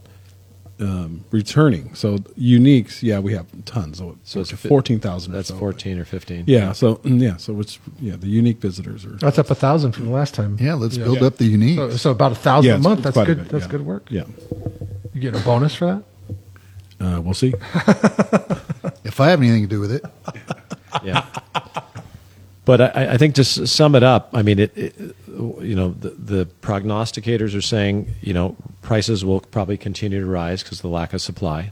um, 0.80 1.24
returning. 1.32 1.94
So 1.96 2.18
uniques, 2.40 3.04
yeah, 3.04 3.20
we 3.20 3.34
have 3.34 3.46
tons. 3.66 4.00
So, 4.00 4.18
So 4.24 4.42
it's 4.42 4.52
fi- 4.52 4.70
fourteen 4.70 5.00
thousand. 5.00 5.34
That's 5.34 5.52
14 5.52 6.00
or 6.00 6.06
15. 6.06 6.46
Yeah. 6.48 6.72
So 6.72 6.96
mm, 6.98 7.22
yeah. 7.22 7.38
So 7.38 7.60
it's 7.60 7.80
yeah. 8.00 8.16
The 8.16 8.28
unique 8.28 8.58
visitors 8.60 9.06
are. 9.06 9.16
That's 9.18 9.38
up 9.40 9.50
a 9.50 9.56
thousand 9.56 9.94
from 9.94 10.06
the 10.06 10.12
last 10.12 10.34
time. 10.34 10.58
yeah, 10.60 10.74
let's 10.74 10.98
build 10.98 11.22
Yeah. 11.22 11.28
up 11.28 11.38
the 11.38 11.46
unique. 11.46 11.78
So, 11.78 11.90
so 11.98 12.12
about 12.12 12.32
a 12.32 12.36
thousand 12.36 12.70
yeah, 12.70 12.76
a 12.76 12.80
month. 12.80 13.04
That's 13.04 13.16
good. 13.18 13.38
bit, 13.38 13.50
that's 13.50 13.66
yeah. 13.66 13.72
good 13.72 13.86
work. 13.86 14.08
Yeah. 14.10 14.24
You 15.14 15.22
get 15.22 15.36
a 15.36 15.40
bonus 15.40 15.76
for 15.76 15.86
that? 15.86 16.04
Uh, 17.06 17.22
we'll 17.22 17.34
see. 17.34 17.54
if 19.04 19.20
I 19.20 19.30
have 19.30 19.42
anything 19.42 19.64
to 19.64 19.68
do 19.68 19.80
with 19.80 19.92
it, 19.92 20.06
yeah. 21.04 21.26
But 22.66 22.80
I, 22.82 23.14
I 23.14 23.18
think 23.18 23.36
to 23.36 23.44
sum 23.44 23.94
it 23.94 24.04
up, 24.04 24.30
I 24.34 24.42
mean, 24.42 24.58
it, 24.58 24.78
it 24.78 24.96
you 25.28 25.76
know, 25.76 25.90
the, 26.00 26.12
the 26.12 26.46
prognosticators 26.62 27.58
are 27.58 27.62
saying, 27.62 28.14
you 28.22 28.34
know, 28.34 28.56
prices 28.84 29.26
will 29.26 29.40
probably 29.40 29.78
continue 29.78 30.20
to 30.20 30.26
rise 30.28 30.62
because 30.62 30.80
of 30.80 30.84
the 30.84 30.90
lack 30.90 31.14
of 31.14 31.22
supply. 31.22 31.72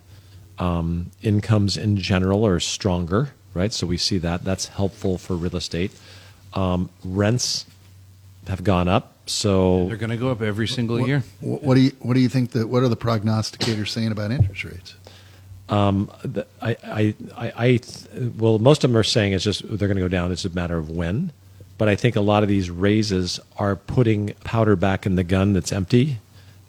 Um, 0.58 1.12
incomes 1.22 1.78
in 1.78 1.98
general 1.98 2.46
are 2.48 2.60
stronger, 2.60 3.34
right? 3.54 3.72
So 3.72 3.86
we 3.86 3.98
see 3.98 4.18
that. 4.20 4.44
That's 4.44 4.68
helpful 4.68 5.18
for 5.18 5.36
real 5.36 5.56
estate. 5.56 5.92
Um, 6.54 6.90
rents 7.04 7.66
have 8.48 8.64
gone 8.64 8.88
up. 8.88 9.14
So 9.28 9.88
They're 9.88 9.98
going 9.98 10.10
to 10.10 10.18
go 10.18 10.30
up 10.30 10.42
every 10.42 10.68
single 10.68 10.98
what, 10.98 11.08
year. 11.08 11.24
what, 11.40 11.64
what 11.64 11.76
do 11.76 11.82
you 11.82 11.92
what 12.00 12.16
do 12.16 12.20
you 12.20 12.30
think 12.30 12.52
that 12.52 12.68
what 12.68 12.82
are 12.84 12.90
the 12.90 12.98
prognosticators 12.98 13.90
saying 13.90 14.12
about 14.12 14.32
interest 14.32 14.64
rates? 14.64 14.96
The- 16.24 16.48
I, 16.62 16.76
I, 16.84 17.16
I, 17.38 17.54
I, 17.56 17.80
well, 18.38 18.60
most 18.60 18.84
of 18.84 18.90
them 18.90 18.98
are 18.98 19.04
saying 19.04 19.34
it's 19.34 19.44
just 19.44 19.62
they're 19.68 19.88
going 19.88 19.96
to 19.96 20.02
go 20.02 20.10
down. 20.10 20.32
It's 20.32 20.44
a 20.44 20.50
matter 20.50 20.78
of 20.78 20.90
when. 20.90 21.32
But 21.78 21.88
I 21.88 21.96
think 21.96 22.16
a 22.16 22.22
lot 22.22 22.44
of 22.44 22.50
these 22.50 22.70
raises 22.70 23.40
are 23.58 23.76
putting 23.76 24.34
powder 24.44 24.76
back 24.76 25.06
in 25.06 25.16
the 25.16 25.24
gun 25.24 25.54
that's 25.54 25.72
empty 25.72 26.20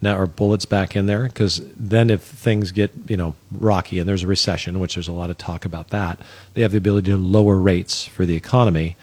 now, 0.03 0.17
or 0.17 0.27
bullets 0.27 0.65
back 0.65 0.95
in 0.95 1.05
there. 1.05 1.23
Because 1.23 1.61
then, 1.75 2.09
if 2.09 2.21
things 2.21 2.71
get 2.71 2.91
you 3.07 3.17
know 3.17 3.35
rocky 3.51 3.99
and 3.99 4.07
there's 4.07 4.23
a 4.23 4.27
recession, 4.27 4.79
which 4.79 4.95
there's 4.95 5.07
a 5.07 5.13
lot 5.13 5.29
of 5.29 5.37
talk 5.37 5.65
about 5.65 5.89
that, 5.89 6.19
they 6.53 6.61
have 6.61 6.71
the 6.71 6.77
ability 6.77 7.11
to 7.11 7.17
lower 7.17 7.57
rates 7.57 8.05
for 8.05 8.25
the 8.25 8.35
economy. 8.35 8.95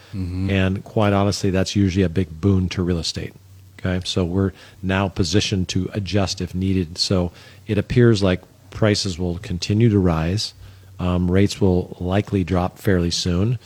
And 0.49 0.83
quite 0.83 1.13
honestly, 1.13 1.49
that's 1.49 1.75
usually 1.75 2.03
a 2.03 2.09
big 2.09 2.39
boon 2.41 2.69
to 2.69 2.83
real 2.83 2.99
estate. 2.99 3.33
Okay, 3.79 3.99
so 4.05 4.23
we're 4.23 4.51
now 4.83 5.07
positioned 5.07 5.67
to 5.69 5.89
adjust 5.93 6.39
if 6.39 6.53
needed. 6.53 6.97
So 6.97 7.31
it 7.67 7.77
appears 7.77 8.21
like 8.21 8.41
prices 8.69 9.17
will 9.17 9.37
continue 9.39 9.89
to 9.89 9.99
rise, 9.99 10.53
um, 10.99 11.29
rates 11.29 11.59
will 11.59 11.97
likely 11.99 12.43
drop 12.43 12.77
fairly 12.77 13.11
soon, 13.11 13.57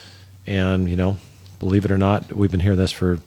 and 0.48 0.89
you 0.89 0.95
know, 0.95 1.17
believe 1.60 1.86
it 1.86 1.91
or 1.91 1.98
not, 1.98 2.32
we've 2.34 2.52
been 2.52 2.62
hearing 2.62 2.78
this 2.78 2.91
for 2.91 3.19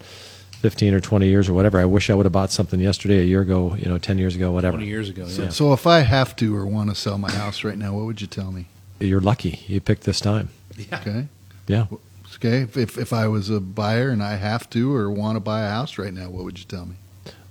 15 0.61 0.95
or 0.95 1.01
20 1.01 1.29
years 1.29 1.49
or 1.49 1.53
whatever. 1.55 1.79
I 1.79 1.85
wish 1.85 2.11
I 2.11 2.15
would 2.15 2.27
have 2.27 2.33
bought 2.33 2.51
something 2.51 2.81
yesterday, 2.81 3.21
a 3.21 3.25
year 3.25 3.41
ago, 3.43 3.75
you 3.77 3.87
know, 3.89 3.99
10 3.99 4.19
years 4.19 4.35
ago, 4.35 4.51
whatever. 4.51 4.77
20 4.77 4.89
years 4.89 5.09
ago. 5.09 5.27
So, 5.29 5.45
Yeah. 5.45 5.49
so 5.51 5.73
if 5.73 5.87
I 5.87 6.01
have 6.01 6.35
to 6.37 6.57
or 6.57 6.67
want 6.67 6.91
to 6.91 6.97
sell 6.97 7.17
my 7.19 7.31
house 7.31 7.63
right 7.65 7.79
now, 7.79 7.95
what 7.95 8.05
would 8.07 8.21
you 8.21 8.27
tell 8.27 8.51
me? 8.51 8.67
You're 9.01 9.21
lucky 9.21 9.61
you 9.69 9.81
picked 9.81 10.03
this 10.05 10.21
time. 10.21 10.49
Okay, 10.93 11.27
Yeah. 11.69 11.87
okay. 12.37 12.63
If, 12.63 12.77
if 12.77 12.99
if 12.99 13.13
I 13.13 13.29
was 13.29 13.51
a 13.51 13.61
buyer 13.61 14.11
and 14.11 14.23
I 14.23 14.37
have 14.37 14.69
to 14.71 14.93
or 14.95 15.11
want 15.11 15.37
to 15.37 15.41
buy 15.41 15.63
a 15.63 15.69
house 15.69 15.99
right 15.99 16.13
now, 16.13 16.29
what 16.31 16.45
would 16.45 16.59
you 16.59 16.65
tell 16.65 16.87
me? 16.87 16.95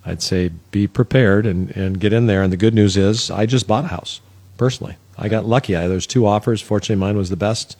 I'd 0.06 0.22
say 0.22 0.52
be 0.72 0.88
prepared 0.88 1.46
and, 1.46 1.70
and 1.76 2.00
get 2.00 2.14
in 2.14 2.28
there. 2.28 2.42
And 2.42 2.52
the 2.54 2.58
good 2.58 2.74
news 2.74 2.96
is, 2.96 3.30
I 3.32 3.46
just 3.46 3.68
bought 3.68 3.84
a 3.86 3.88
house 3.90 4.22
personally. 4.58 4.96
I 5.18 5.28
got 5.30 5.46
lucky. 5.46 5.76
I, 5.76 5.88
there's 5.88 6.08
two 6.08 6.26
offers. 6.26 6.62
Fortunately, 6.62 6.96
mine 7.00 7.18
was 7.18 7.30
the 7.30 7.36
best, 7.36 7.76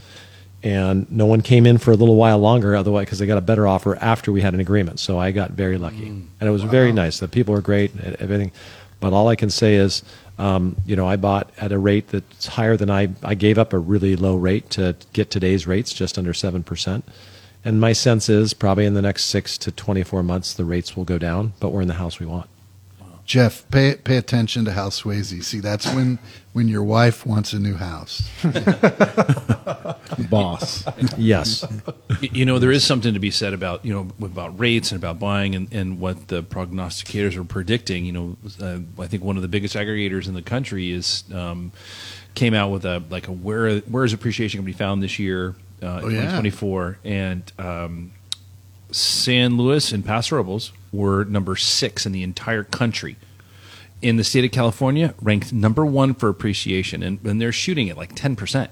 and 0.64 1.10
no 1.12 1.26
one 1.26 1.42
came 1.42 1.66
in 1.66 1.78
for 1.78 1.92
a 1.92 1.96
little 1.96 2.16
while 2.16 2.40
longer. 2.40 2.76
Otherwise, 2.76 3.06
because 3.06 3.20
they 3.20 3.26
got 3.28 3.38
a 3.38 3.42
better 3.42 3.68
offer 3.68 3.96
after 3.98 4.32
we 4.32 4.42
had 4.42 4.54
an 4.54 4.60
agreement. 4.60 5.00
So 5.00 5.20
I 5.20 5.32
got 5.32 5.52
very 5.52 5.78
lucky, 5.78 6.08
and 6.08 6.50
it 6.50 6.52
was 6.52 6.64
very 6.64 6.92
nice. 6.92 7.20
The 7.20 7.28
people 7.28 7.54
were 7.54 7.62
great, 7.62 7.94
and 7.94 8.16
everything. 8.16 8.52
But 9.00 9.14
all 9.14 9.28
I 9.28 9.36
can 9.36 9.52
say 9.52 9.76
is, 9.76 10.04
um, 10.40 10.76
you 10.86 10.96
know, 10.96 11.08
I 11.08 11.16
bought 11.18 11.52
at 11.60 11.72
a 11.72 11.78
rate 11.78 12.08
that's 12.08 12.48
higher 12.48 12.76
than 12.76 12.90
I. 12.90 13.10
I 13.24 13.36
gave 13.36 13.58
up 13.58 13.74
a 13.74 13.80
really 13.80 14.16
low 14.16 14.36
rate 14.36 14.70
to 14.72 14.96
get 15.14 15.30
today's 15.30 15.68
rates, 15.68 15.94
just 15.94 16.18
under 16.18 16.34
seven 16.34 16.64
percent. 16.64 17.06
And 17.64 17.82
my 17.82 17.94
sense 17.94 18.30
is 18.30 18.54
probably 18.54 18.86
in 18.86 18.94
the 18.94 19.02
next 19.02 19.26
six 19.26 19.58
to 19.58 19.72
24 19.72 20.24
months, 20.24 20.54
the 20.54 20.64
rates 20.64 20.96
will 20.96 21.04
go 21.04 21.18
down, 21.18 21.54
but 21.60 21.72
we're 21.72 21.82
in 21.82 21.90
the 21.90 21.96
house 21.96 22.18
we 22.18 22.26
want. 22.26 22.50
Jeff, 23.28 23.70
pay 23.70 23.94
pay 23.96 24.16
attention 24.16 24.64
to 24.66 24.72
how 24.72 24.88
Sweasey. 24.88 25.44
See, 25.44 25.60
that's 25.60 25.86
when 25.94 26.18
when 26.54 26.70
your 26.70 26.82
wife 26.84 27.26
wants 27.26 27.52
a 27.52 27.60
new 27.60 27.76
house. 27.76 28.28
Boss. 30.30 30.86
Yes. 31.18 31.66
You 32.22 32.46
know 32.46 32.58
there 32.58 32.72
is 32.72 32.86
something 32.86 33.14
to 33.14 33.20
be 33.20 33.30
said 33.30 33.54
about 33.54 33.84
you 33.86 33.94
know 33.94 34.08
about 34.26 34.58
rates 34.58 34.94
and 34.94 34.98
about 35.04 35.20
buying 35.20 35.56
and, 35.56 35.72
and 35.74 36.00
what 36.00 36.30
the 36.30 36.42
prognosticators 36.42 37.36
are 37.36 37.44
predicting 37.44 38.06
you 38.06 38.12
know 38.14 38.38
uh, 38.62 38.80
i 39.00 39.08
think 39.08 39.24
one 39.24 39.36
of 39.36 39.42
the 39.42 39.48
biggest 39.48 39.76
aggregators 39.76 40.28
in 40.28 40.34
the 40.34 40.42
country 40.42 40.92
is 40.92 41.24
um, 41.34 41.72
came 42.34 42.54
out 42.54 42.72
with 42.72 42.86
a 42.86 43.04
like 43.10 43.28
a 43.28 43.32
where 43.32 43.80
where 43.82 44.06
is 44.06 44.14
appreciation 44.14 44.60
going 44.60 44.66
to 44.66 44.74
be 44.74 44.78
found 44.78 45.04
this 45.04 45.20
year 45.20 45.56
uh, 45.84 46.02
Oh, 46.04 46.08
in 46.08 46.16
yeah. 46.16 46.22
2024, 46.40 47.00
and 47.04 47.52
um, 47.60 48.12
San 48.92 49.58
Luis 49.58 49.92
and 49.92 50.04
Paso 50.04 50.38
Robles 50.38 50.72
were 50.92 51.26
number 51.26 51.56
six 51.56 52.06
in 52.06 52.12
the 52.12 52.24
entire 52.24 52.64
country. 52.64 53.18
In 54.02 54.18
the 54.18 54.24
state 54.24 54.46
of 54.46 54.52
California, 54.52 55.16
ranked 55.22 55.52
number 55.52 55.86
one 55.86 56.14
for 56.14 56.30
appreciation, 56.30 57.02
and, 57.02 57.20
and 57.26 57.42
they're 57.42 57.52
shooting 57.52 57.90
at 57.90 57.98
like 57.98 58.14
10%. 58.14 58.70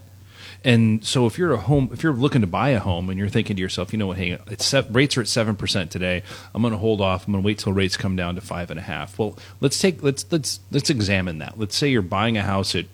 And 0.65 1.06
so, 1.06 1.28
if 1.28 1.38
you're 1.38 1.54
a 1.54 1.58
home, 1.58 1.89
if 1.93 2.01
you're 2.01 2.12
looking 2.12 2.41
to 2.41 2.47
buy 2.47 2.69
a 2.69 2.80
home, 2.80 3.12
and 3.12 3.19
you're 3.19 3.30
thinking 3.30 3.56
to 3.56 3.62
yourself, 3.62 3.93
you 3.93 3.99
know 3.99 4.08
what, 4.08 4.17
hey, 4.17 4.39
it's 4.47 4.65
se- 4.65 4.88
rates 4.89 5.15
are 5.15 5.21
at 5.21 5.28
seven 5.28 5.56
percent 5.56 5.91
today. 5.91 6.23
I'm 6.56 6.63
going 6.63 6.71
to 6.71 6.80
hold 6.80 7.01
off. 7.01 7.28
I'm 7.28 7.34
going 7.34 7.43
to 7.43 7.45
wait 7.45 7.60
till 7.60 7.71
rates 7.71 7.97
come 7.97 8.15
down 8.15 8.34
to 8.34 8.41
five 8.41 8.71
and 8.71 8.80
a 8.80 8.84
half. 8.84 9.19
Well, 9.19 9.38
let's 9.62 9.80
take 9.80 10.01
let's 10.01 10.25
let's 10.32 10.60
let's 10.71 10.89
examine 10.89 11.38
that. 11.38 11.60
Let's 11.60 11.78
say 11.78 11.89
you're 11.89 12.01
buying 12.01 12.36
a 12.36 12.41
house 12.41 12.73
at 12.73 12.86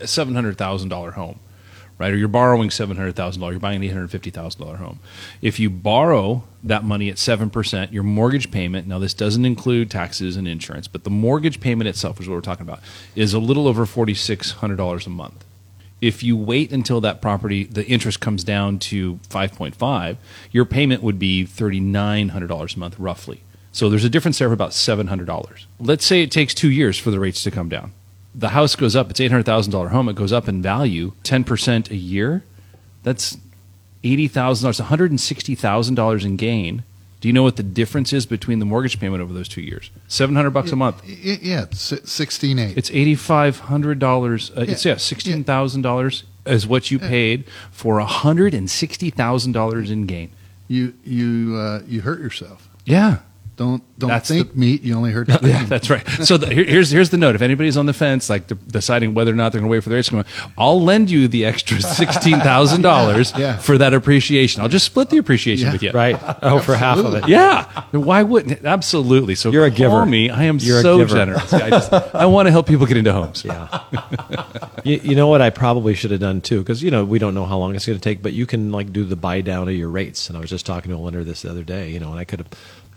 a 0.00 0.06
seven 0.06 0.36
hundred 0.36 0.58
thousand 0.58 0.90
dollar 0.90 1.10
home, 1.10 1.40
right? 1.98 2.12
Or 2.12 2.16
you're 2.16 2.28
borrowing 2.28 2.70
seven 2.70 2.96
hundred 2.96 3.16
thousand 3.16 3.40
dollars. 3.40 3.54
You're 3.54 3.60
buying 3.60 3.76
an 3.76 3.82
eight 3.84 3.92
hundred 3.92 4.10
fifty 4.10 4.30
thousand 4.30 4.60
dollar 4.60 4.76
home. 4.76 5.00
If 5.42 5.58
you 5.58 5.68
borrow 5.68 6.44
that 6.62 6.84
money 6.84 7.08
at 7.10 7.18
seven 7.18 7.50
percent, 7.50 7.92
your 7.92 8.02
mortgage 8.02 8.50
payment 8.50 8.86
now 8.86 8.98
this 8.98 9.14
doesn't 9.14 9.44
include 9.44 9.90
taxes 9.90 10.36
and 10.36 10.48
insurance, 10.48 10.88
but 10.88 11.04
the 11.04 11.10
mortgage 11.10 11.60
payment 11.60 11.88
itself, 11.88 12.18
which 12.18 12.26
is 12.26 12.28
what 12.28 12.36
we're 12.36 12.40
talking 12.42 12.66
about, 12.66 12.80
is 13.14 13.34
a 13.34 13.38
little 13.38 13.68
over 13.68 13.84
forty 13.86 14.14
six 14.14 14.52
hundred 14.52 14.76
dollars 14.76 15.06
a 15.06 15.10
month. 15.10 15.44
If 16.00 16.22
you 16.22 16.36
wait 16.36 16.70
until 16.70 17.00
that 17.00 17.20
property, 17.20 17.64
the 17.64 17.84
interest 17.86 18.20
comes 18.20 18.44
down 18.44 18.78
to 18.80 19.18
five 19.28 19.52
point 19.52 19.74
five, 19.74 20.16
your 20.52 20.64
payment 20.64 21.02
would 21.02 21.18
be 21.18 21.44
thirty 21.44 21.80
nine 21.80 22.28
hundred 22.30 22.46
dollars 22.46 22.76
a 22.76 22.78
month, 22.78 22.98
roughly. 22.98 23.42
So 23.72 23.88
there's 23.88 24.04
a 24.04 24.08
difference 24.08 24.38
there 24.38 24.46
of 24.46 24.52
about 24.52 24.72
seven 24.72 25.08
hundred 25.08 25.26
dollars. 25.26 25.66
Let's 25.80 26.04
say 26.04 26.22
it 26.22 26.30
takes 26.30 26.54
two 26.54 26.70
years 26.70 26.98
for 26.98 27.10
the 27.10 27.18
rates 27.20 27.42
to 27.42 27.50
come 27.50 27.68
down 27.68 27.92
the 28.34 28.50
house 28.50 28.76
goes 28.76 28.94
up. 28.96 29.10
It's 29.10 29.20
eight 29.20 29.30
hundred 29.30 29.46
thousand 29.46 29.72
dollar 29.72 29.88
home. 29.88 30.08
It 30.08 30.16
goes 30.16 30.32
up 30.32 30.48
in 30.48 30.62
value 30.62 31.12
ten 31.22 31.44
percent 31.44 31.90
a 31.90 31.96
year. 31.96 32.44
That's 33.02 33.38
eighty 34.04 34.28
thousand 34.28 34.64
dollars, 34.66 34.80
one 34.80 34.88
hundred 34.88 35.10
and 35.10 35.20
sixty 35.20 35.54
thousand 35.54 35.94
dollars 35.96 36.24
in 36.24 36.36
gain. 36.36 36.84
Do 37.20 37.26
you 37.28 37.32
know 37.32 37.42
what 37.42 37.56
the 37.56 37.64
difference 37.64 38.12
is 38.12 38.26
between 38.26 38.60
the 38.60 38.64
mortgage 38.64 39.00
payment 39.00 39.20
over 39.20 39.32
those 39.32 39.48
two 39.48 39.60
years? 39.60 39.90
Seven 40.06 40.36
hundred 40.36 40.50
bucks 40.50 40.70
a 40.70 40.76
month. 40.76 41.02
Yeah, 41.04 41.66
sixteen 41.72 42.58
eight. 42.60 42.76
It's 42.78 42.90
eighty 42.92 43.16
five 43.16 43.58
hundred 43.60 43.98
dollars. 43.98 44.52
Uh, 44.56 44.60
It's 44.68 44.84
Yeah. 44.84 44.92
yeah, 44.92 44.98
sixteen 44.98 45.42
thousand 45.42 45.82
dollars 45.82 46.24
is 46.46 46.66
what 46.66 46.90
you 46.92 46.98
paid 46.98 47.44
for 47.72 47.98
hundred 48.00 48.54
and 48.54 48.70
sixty 48.70 49.10
thousand 49.10 49.52
dollars 49.52 49.90
in 49.90 50.06
gain. 50.06 50.30
You 50.68 50.94
you 51.04 51.56
uh, 51.56 51.80
you 51.88 52.02
hurt 52.02 52.20
yourself. 52.20 52.68
Yeah. 52.84 53.18
Don't 53.58 53.82
don't 53.98 54.08
That's 54.08 54.28
think 54.28 54.52
the- 54.52 54.58
meat. 54.58 54.82
You 54.84 54.94
only 54.94 55.10
hurt. 55.10 55.28
Yeah, 55.42 55.64
that's 55.66 55.90
right. 55.90 56.06
So 56.22 56.36
the, 56.36 56.46
here, 56.54 56.62
here's 56.64 56.90
here's 56.92 57.10
the 57.10 57.16
note. 57.18 57.34
If 57.34 57.42
anybody's 57.42 57.76
on 57.76 57.86
the 57.86 57.92
fence, 57.92 58.30
like 58.30 58.46
de- 58.46 58.54
deciding 58.54 59.14
whether 59.14 59.32
or 59.32 59.34
not 59.34 59.50
they're 59.50 59.60
going 59.60 59.68
to 59.68 59.72
wait 59.72 59.82
for 59.82 59.88
the 59.88 59.96
rates 59.96 60.06
to 60.08 60.12
come, 60.14 60.22
down, 60.22 60.52
I'll 60.56 60.80
lend 60.80 61.10
you 61.10 61.26
the 61.26 61.44
extra 61.44 61.80
sixteen 61.82 62.38
thousand 62.38 62.82
dollars 62.82 63.32
Yeah. 63.36 63.56
for 63.58 63.76
that 63.78 63.94
appreciation. 63.94 64.62
I'll 64.62 64.68
just 64.68 64.86
split 64.86 65.10
the 65.10 65.18
appreciation 65.18 65.66
Yeah. 65.66 65.72
with 65.72 65.82
you. 65.82 65.90
Right. 65.90 66.16
Oh, 66.42 66.60
for 66.60 66.76
half 66.76 66.98
of 66.98 67.12
it. 67.14 67.26
Yeah. 67.28 67.64
Why 67.90 68.22
wouldn't? 68.22 68.64
Absolutely. 68.64 69.34
So 69.34 69.50
You're 69.50 69.64
a 69.66 69.70
call 69.70 69.76
giver. 69.76 70.06
me. 70.06 70.30
I 70.30 70.44
am 70.44 70.58
You're 70.60 70.80
so 70.80 70.98
giver. 70.98 71.16
generous. 71.16 71.52
I, 71.52 71.68
just, 71.70 71.92
I 71.92 72.26
want 72.26 72.46
to 72.46 72.52
help 72.52 72.68
people 72.68 72.86
get 72.86 72.96
into 72.96 73.12
homes. 73.12 73.44
Yeah. 73.44 73.82
you, 74.84 75.00
you 75.02 75.16
know 75.16 75.26
what 75.26 75.42
I 75.42 75.50
probably 75.50 75.94
should 75.94 76.12
have 76.12 76.20
done 76.20 76.40
too, 76.42 76.60
because 76.60 76.80
you 76.82 76.92
know 76.92 77.04
we 77.04 77.18
don't 77.18 77.34
know 77.34 77.44
how 77.46 77.58
long 77.58 77.74
it's 77.74 77.86
going 77.86 77.98
to 77.98 78.02
take, 78.02 78.22
but 78.22 78.32
you 78.34 78.46
can 78.46 78.70
like 78.70 78.92
do 78.92 79.04
the 79.04 79.16
buy 79.16 79.40
down 79.40 79.68
of 79.68 79.74
your 79.74 79.88
rates. 79.88 80.28
And 80.28 80.36
I 80.38 80.40
was 80.40 80.50
just 80.50 80.64
talking 80.64 80.90
to 80.92 80.96
a 80.96 80.98
lender 81.00 81.24
this 81.24 81.42
the 81.42 81.50
other 81.50 81.64
day, 81.64 81.90
you 81.90 81.98
know, 81.98 82.10
and 82.12 82.20
I 82.20 82.24
could 82.24 82.38
have 82.40 82.48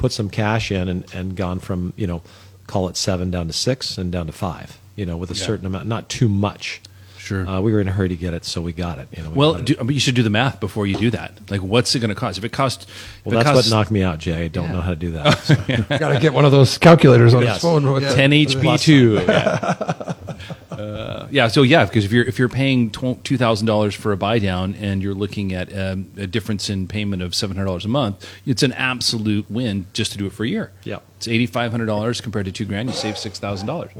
put 0.01 0.11
some 0.11 0.29
cash 0.29 0.71
in 0.71 0.89
and, 0.89 1.05
and 1.13 1.35
gone 1.35 1.59
from 1.59 1.93
you 1.95 2.07
know, 2.07 2.21
call 2.67 2.89
it 2.89 2.97
seven 2.97 3.29
down 3.31 3.45
to 3.47 3.53
six 3.53 3.97
and 3.97 4.11
down 4.11 4.25
to 4.25 4.31
five, 4.33 4.79
you 4.95 5.05
know, 5.05 5.15
with 5.15 5.29
a 5.31 5.35
certain 5.35 5.65
amount, 5.67 5.87
not 5.87 6.09
too 6.09 6.27
much. 6.27 6.81
Sure. 7.17 7.47
Uh, 7.47 7.61
we 7.61 7.71
were 7.71 7.79
in 7.79 7.87
a 7.87 7.91
hurry 7.91 8.09
to 8.09 8.15
get 8.15 8.33
it, 8.33 8.43
so 8.43 8.61
we 8.61 8.73
got 8.73 8.97
it. 8.97 9.07
You 9.15 9.21
know. 9.23 9.29
we 9.29 9.35
Well, 9.35 9.51
got 9.53 9.61
it. 9.61 9.65
do, 9.67 9.75
but 9.83 9.93
you 9.93 9.99
should 9.99 10.15
do 10.15 10.23
the 10.23 10.31
math 10.31 10.59
before 10.59 10.87
you 10.87 10.95
do 10.97 11.11
that. 11.11 11.51
Like, 11.51 11.61
what's 11.61 11.93
it 11.93 11.99
going 11.99 12.09
to 12.09 12.15
cost? 12.15 12.39
If 12.39 12.43
it 12.43 12.51
costs, 12.51 12.87
well, 13.23 13.33
it 13.39 13.43
that's 13.43 13.49
costs 13.55 13.69
what 13.71 13.77
knocked 13.77 13.91
me 13.91 14.01
out, 14.01 14.17
Jay. 14.17 14.45
I 14.45 14.47
don't 14.47 14.71
know 14.71 14.81
how 14.81 14.89
to 14.89 14.95
do 14.95 15.11
that. 15.11 15.37
So. 15.37 15.55
Got 15.99 16.13
to 16.13 16.19
get 16.19 16.33
one 16.33 16.45
of 16.45 16.51
those 16.51 16.79
calculators 16.79 17.35
on 17.35 17.43
Yes. 17.43 17.53
his 17.57 17.61
phone. 17.61 17.89
With 17.93 18.03
10 18.15 18.31
HP 18.31 18.79
two. 18.81 19.13
Yeah. 19.27 20.13
Uh, 20.81 21.27
yeah. 21.31 21.47
So 21.47 21.61
yeah, 21.63 21.85
because 21.85 22.05
if 22.05 22.11
you're 22.11 22.25
if 22.25 22.39
you're 22.39 22.49
paying 22.49 22.89
two 22.89 23.37
thousand 23.37 23.67
dollars 23.67 23.93
for 23.95 24.11
a 24.11 24.17
buy 24.17 24.39
down 24.39 24.75
and 24.75 25.01
you're 25.03 25.13
looking 25.13 25.53
at 25.53 25.71
um, 25.77 26.09
a 26.17 26.27
difference 26.27 26.69
in 26.69 26.87
payment 26.87 27.21
of 27.21 27.35
seven 27.35 27.55
hundred 27.55 27.67
dollars 27.67 27.85
a 27.85 27.89
month, 27.89 28.27
it's 28.45 28.63
an 28.63 28.73
absolute 28.73 29.49
win 29.49 29.85
just 29.93 30.11
to 30.13 30.17
do 30.17 30.25
it 30.25 30.33
for 30.33 30.43
a 30.43 30.47
year. 30.47 30.71
Yeah. 30.83 30.97
it's 31.17 31.27
eighty 31.27 31.45
five 31.45 31.71
hundred 31.71 31.85
dollars 31.85 32.21
compared 32.21 32.45
to 32.45 32.51
two 32.51 32.65
grand. 32.65 32.89
You 32.89 32.95
save 32.95 33.17
six 33.17 33.39
thousand 33.39 33.67
dollars. 33.67 33.91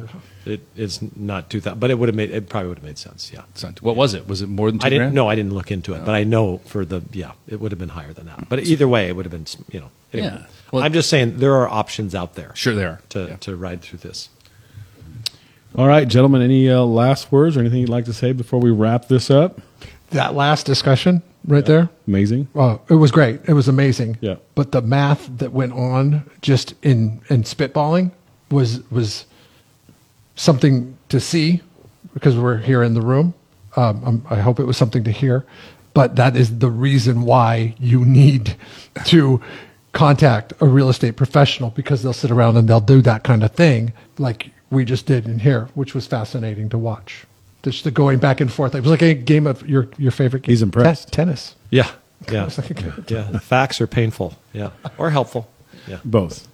it, 0.46 0.62
it's 0.76 1.00
not 1.15 1.50
two 1.50 1.62
thousand, 1.62 1.80
but 1.80 1.91
it 1.91 2.00
would 2.00 2.10
have 2.10 2.15
made 2.15 2.32
it 2.32 2.50
probably 2.50 2.70
would 2.70 2.78
have 2.80 2.86
made 2.86 2.98
sense. 2.98 3.32
Yeah. 3.34 3.44
What 3.82 3.96
was 3.96 4.13
it? 4.13 4.28
Was 4.28 4.41
it 4.41 4.48
more 4.50 4.72
than 4.72 4.80
two 4.80 4.88
I 4.88 4.89
didn't. 4.89 5.02
grand? 5.04 5.15
No, 5.15 5.28
I 5.30 5.36
didn't 5.36 5.54
look 5.54 5.72
into 5.72 5.94
it, 5.94 6.04
but 6.06 6.15
I 6.15 6.24
know 6.24 6.58
for 6.65 6.86
the 6.86 7.02
yeah, 7.12 7.32
it 7.48 7.60
would 7.60 7.72
have 7.72 7.80
been 7.80 7.89
higher 7.89 8.13
than 8.13 8.26
that. 8.26 8.50
But 8.50 8.60
either 8.63 8.88
way, 8.88 9.08
it 9.08 9.15
would 9.15 9.26
have 9.26 9.32
been 9.32 9.46
you 9.72 9.80
know. 9.82 9.89
anyway. 10.13 10.28
Yeah. 10.41 10.46
Well- 10.72 10.84
I'm 10.84 10.94
just 10.94 11.10
saying 11.10 11.38
there 11.38 11.56
are 11.56 11.67
options 11.70 12.15
out 12.15 12.36
there. 12.36 12.52
Sure, 12.56 12.74
there 12.74 12.89
are. 12.89 13.02
to 13.10 13.20
Yeah. 13.28 13.36
to 13.38 13.56
ride 13.56 13.82
through 13.82 14.00
this. 14.00 14.30
All 15.77 15.88
right, 15.88 16.07
gentlemen. 16.07 16.41
Any 16.41 16.69
uh, 16.69 16.81
last 16.81 17.31
words 17.31 17.55
or 17.55 17.62
anything 17.62 17.79
you'd 17.79 17.89
like 17.89 18.05
to 18.05 18.13
say 18.13 18.34
before 18.34 18.60
we 18.60 18.71
wrap 18.71 19.07
this 19.07 19.29
up? 19.29 19.62
that 20.12 20.36
last 20.36 20.65
discussion 20.65 21.23
right 21.47 21.65
there. 21.65 21.89
Amazing. 22.07 22.47
Oh, 22.55 22.81
it 22.89 22.95
was 22.95 23.12
great. 23.12 23.39
It 23.47 23.53
was 23.53 23.67
amazing. 23.67 24.17
Yeah. 24.21 24.36
But 24.55 24.71
the 24.71 24.81
math 24.81 25.38
that 25.38 25.51
went 25.51 25.73
on 25.73 26.29
just 26.41 26.73
in 26.84 27.21
in 27.29 27.43
spitballing 27.43 28.12
was 28.49 28.89
was 28.91 29.25
something 30.36 30.97
to 31.10 31.19
see 31.19 31.62
because 32.13 32.38
we're 32.38 32.57
here 32.57 32.84
in 32.84 32.93
the 32.93 33.01
room. 33.01 33.34
Um, 33.75 34.03
I'm, 34.05 34.25
I 34.29 34.41
hope 34.41 34.60
it 34.60 34.65
was 34.65 34.75
something 34.75 35.05
to 35.05 35.12
hear, 35.12 35.45
but 35.93 36.17
that 36.17 36.36
is 36.36 36.60
the 36.60 36.69
reason 36.69 37.21
why 37.21 37.73
you 37.79 38.03
need 38.03 38.55
to 39.05 39.41
contact 39.93 40.53
a 40.62 40.65
real 40.65 40.89
estate 40.89 41.15
professional 41.17 41.69
because 41.69 42.01
they'll 42.03 42.13
sit 42.13 42.31
around 42.31 42.55
and 42.57 42.67
they'll 42.67 42.79
do 42.79 43.01
that 43.01 43.23
kind 43.23 43.43
of 43.43 43.51
thing 43.51 43.91
like 44.17 44.51
we 44.71 44.86
just 44.86 45.05
did 45.05 45.25
in 45.25 45.39
here, 45.39 45.69
which 45.75 45.93
was 45.93 46.07
fascinating 46.07 46.69
to 46.69 46.77
watch. 46.77 47.25
Just 47.63 47.84
the 47.84 47.91
going 47.91 48.17
back 48.17 48.41
and 48.41 48.51
forth. 48.51 48.73
It 48.73 48.81
was 48.81 48.89
like 48.89 49.03
a 49.03 49.13
game 49.13 49.45
of 49.45 49.67
your 49.69 49.88
your 49.99 50.12
favorite 50.12 50.41
game. 50.43 50.51
He's 50.53 50.62
impressed. 50.63 51.10
Te- 51.10 51.12
tennis. 51.12 51.55
Yeah, 51.69 51.91
yeah, 52.31 52.45
It's 52.47 52.57
like- 52.57 52.79
yeah. 53.10 53.29
The 53.31 53.39
facts 53.39 53.79
are 53.81 53.88
painful. 53.88 54.36
Yeah, 54.53 54.71
or 54.97 55.12
helpful. 55.12 55.47
Yeah. 55.88 55.99
Both. 56.03 56.47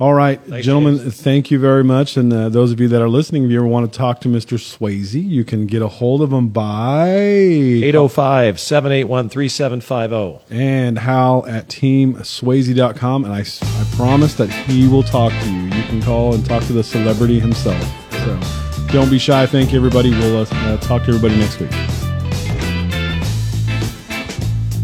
Yeah. 0.00 0.04
All 0.06 0.12
right, 0.14 0.40
Thanks, 0.40 0.66
gentlemen, 0.66 0.98
James. 0.98 1.22
thank 1.22 1.50
you 1.52 1.58
very 1.60 1.84
much. 1.84 2.16
And 2.16 2.32
uh, 2.32 2.48
those 2.48 2.72
of 2.72 2.80
you 2.80 2.88
that 2.88 3.00
are 3.00 3.08
listening, 3.08 3.44
if 3.44 3.50
you 3.50 3.58
ever 3.58 3.66
want 3.66 3.90
to 3.90 3.96
talk 3.96 4.20
to 4.22 4.28
Mr. 4.28 4.58
Sweasey, 4.58 5.24
you 5.26 5.44
can 5.44 5.66
get 5.66 5.82
a 5.82 5.88
hold 5.88 6.20
of 6.20 6.32
him 6.32 6.48
by 6.48 7.08
805 7.10 8.58
781 8.58 9.28
3750. 9.28 10.54
and 10.54 10.98
Hal 10.98 11.46
at 11.46 11.68
teamsweasey.com. 11.68 13.24
And 13.24 13.32
I, 13.32 13.40
I 13.40 13.84
promise 13.96 14.34
that 14.34 14.50
he 14.50 14.88
will 14.88 15.04
talk 15.04 15.32
to 15.32 15.50
you. 15.50 15.62
You 15.66 15.82
can 15.84 16.02
call 16.02 16.34
and 16.34 16.44
talk 16.44 16.64
to 16.64 16.72
the 16.72 16.82
celebrity 16.84 17.38
himself. 17.38 17.80
So 18.10 18.38
don't 18.88 19.10
be 19.10 19.18
shy. 19.18 19.46
Thank 19.46 19.72
you, 19.72 19.78
everybody. 19.78 20.10
We'll 20.10 20.38
uh, 20.38 20.46
uh, 20.50 20.76
talk 20.78 21.02
to 21.04 21.08
everybody 21.08 21.36
next 21.36 21.60
week. 21.60 21.70